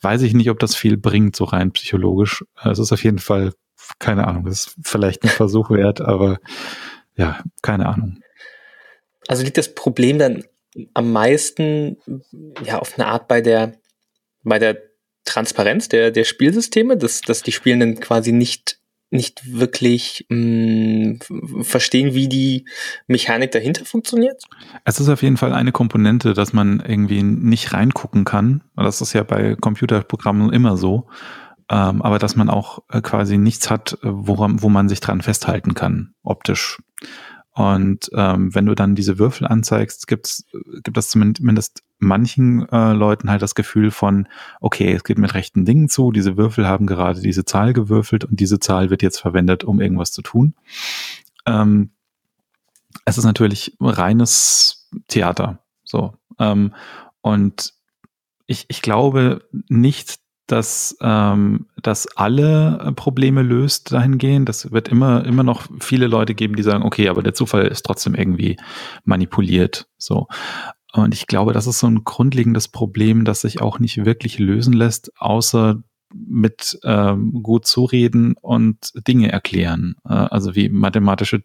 [0.00, 2.44] weiß ich nicht, ob das viel bringt, so rein psychologisch.
[2.62, 3.52] Es ist auf jeden Fall,
[3.98, 6.38] keine Ahnung, das ist vielleicht ein Versuch wert, aber
[7.16, 8.20] ja, keine Ahnung.
[9.26, 10.44] Also liegt das Problem dann
[10.94, 11.96] am meisten
[12.64, 13.74] ja auf eine Art bei der
[14.42, 14.78] bei der
[15.24, 18.79] Transparenz der der Spielsysteme, dass dass die Spielenden quasi nicht
[19.10, 22.64] nicht wirklich mh, mm, verstehen, wie die
[23.06, 24.44] Mechanik dahinter funktioniert?
[24.84, 28.62] Es ist auf jeden Fall eine Komponente, dass man irgendwie nicht reingucken kann.
[28.76, 31.08] Das ist ja bei Computerprogrammen immer so.
[31.70, 35.74] Ähm, aber dass man auch äh, quasi nichts hat, woran, wo man sich dran festhalten
[35.74, 36.78] kann, optisch.
[37.52, 40.44] Und ähm, wenn du dann diese Würfel anzeigst, gibt's,
[40.84, 44.28] gibt das zumindest manchen äh, Leuten halt das Gefühl von,
[44.60, 48.38] okay, es geht mit rechten Dingen zu, diese Würfel haben gerade diese Zahl gewürfelt und
[48.38, 50.54] diese Zahl wird jetzt verwendet, um irgendwas zu tun.
[51.44, 51.90] Ähm,
[53.04, 55.58] es ist natürlich reines Theater.
[55.84, 56.14] So.
[56.38, 56.74] Ähm,
[57.20, 57.74] und
[58.46, 60.19] ich, ich glaube nicht,
[60.50, 64.48] dass ähm, das alle äh, Probleme löst dahingehend.
[64.48, 67.82] Das wird immer, immer noch viele Leute geben, die sagen, okay, aber der Zufall ist
[67.82, 68.56] trotzdem irgendwie
[69.04, 69.86] manipuliert.
[69.96, 70.26] So.
[70.92, 74.72] Und ich glaube, das ist so ein grundlegendes Problem, das sich auch nicht wirklich lösen
[74.72, 75.82] lässt, außer
[76.12, 79.94] mit ähm, gut zureden und Dinge erklären.
[80.04, 81.44] Äh, also wie mathematische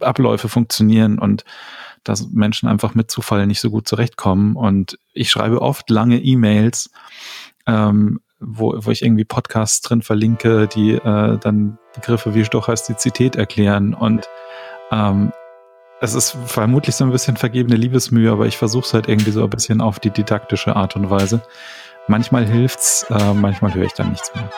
[0.00, 1.44] Abläufe funktionieren und
[2.04, 4.56] dass Menschen einfach mit Zufall nicht so gut zurechtkommen.
[4.56, 6.90] Und ich schreibe oft lange E-Mails,
[7.68, 13.94] ähm, wo, wo ich irgendwie Podcasts drin verlinke, die äh, dann Begriffe wie Stochastizität erklären
[13.94, 14.28] und
[14.90, 15.32] ähm,
[16.00, 19.42] es ist vermutlich so ein bisschen vergebene Liebesmühe, aber ich versuche es halt irgendwie so
[19.42, 21.42] ein bisschen auf die didaktische Art und Weise.
[22.06, 24.48] Manchmal hilft's, äh, manchmal höre ich dann nichts mehr.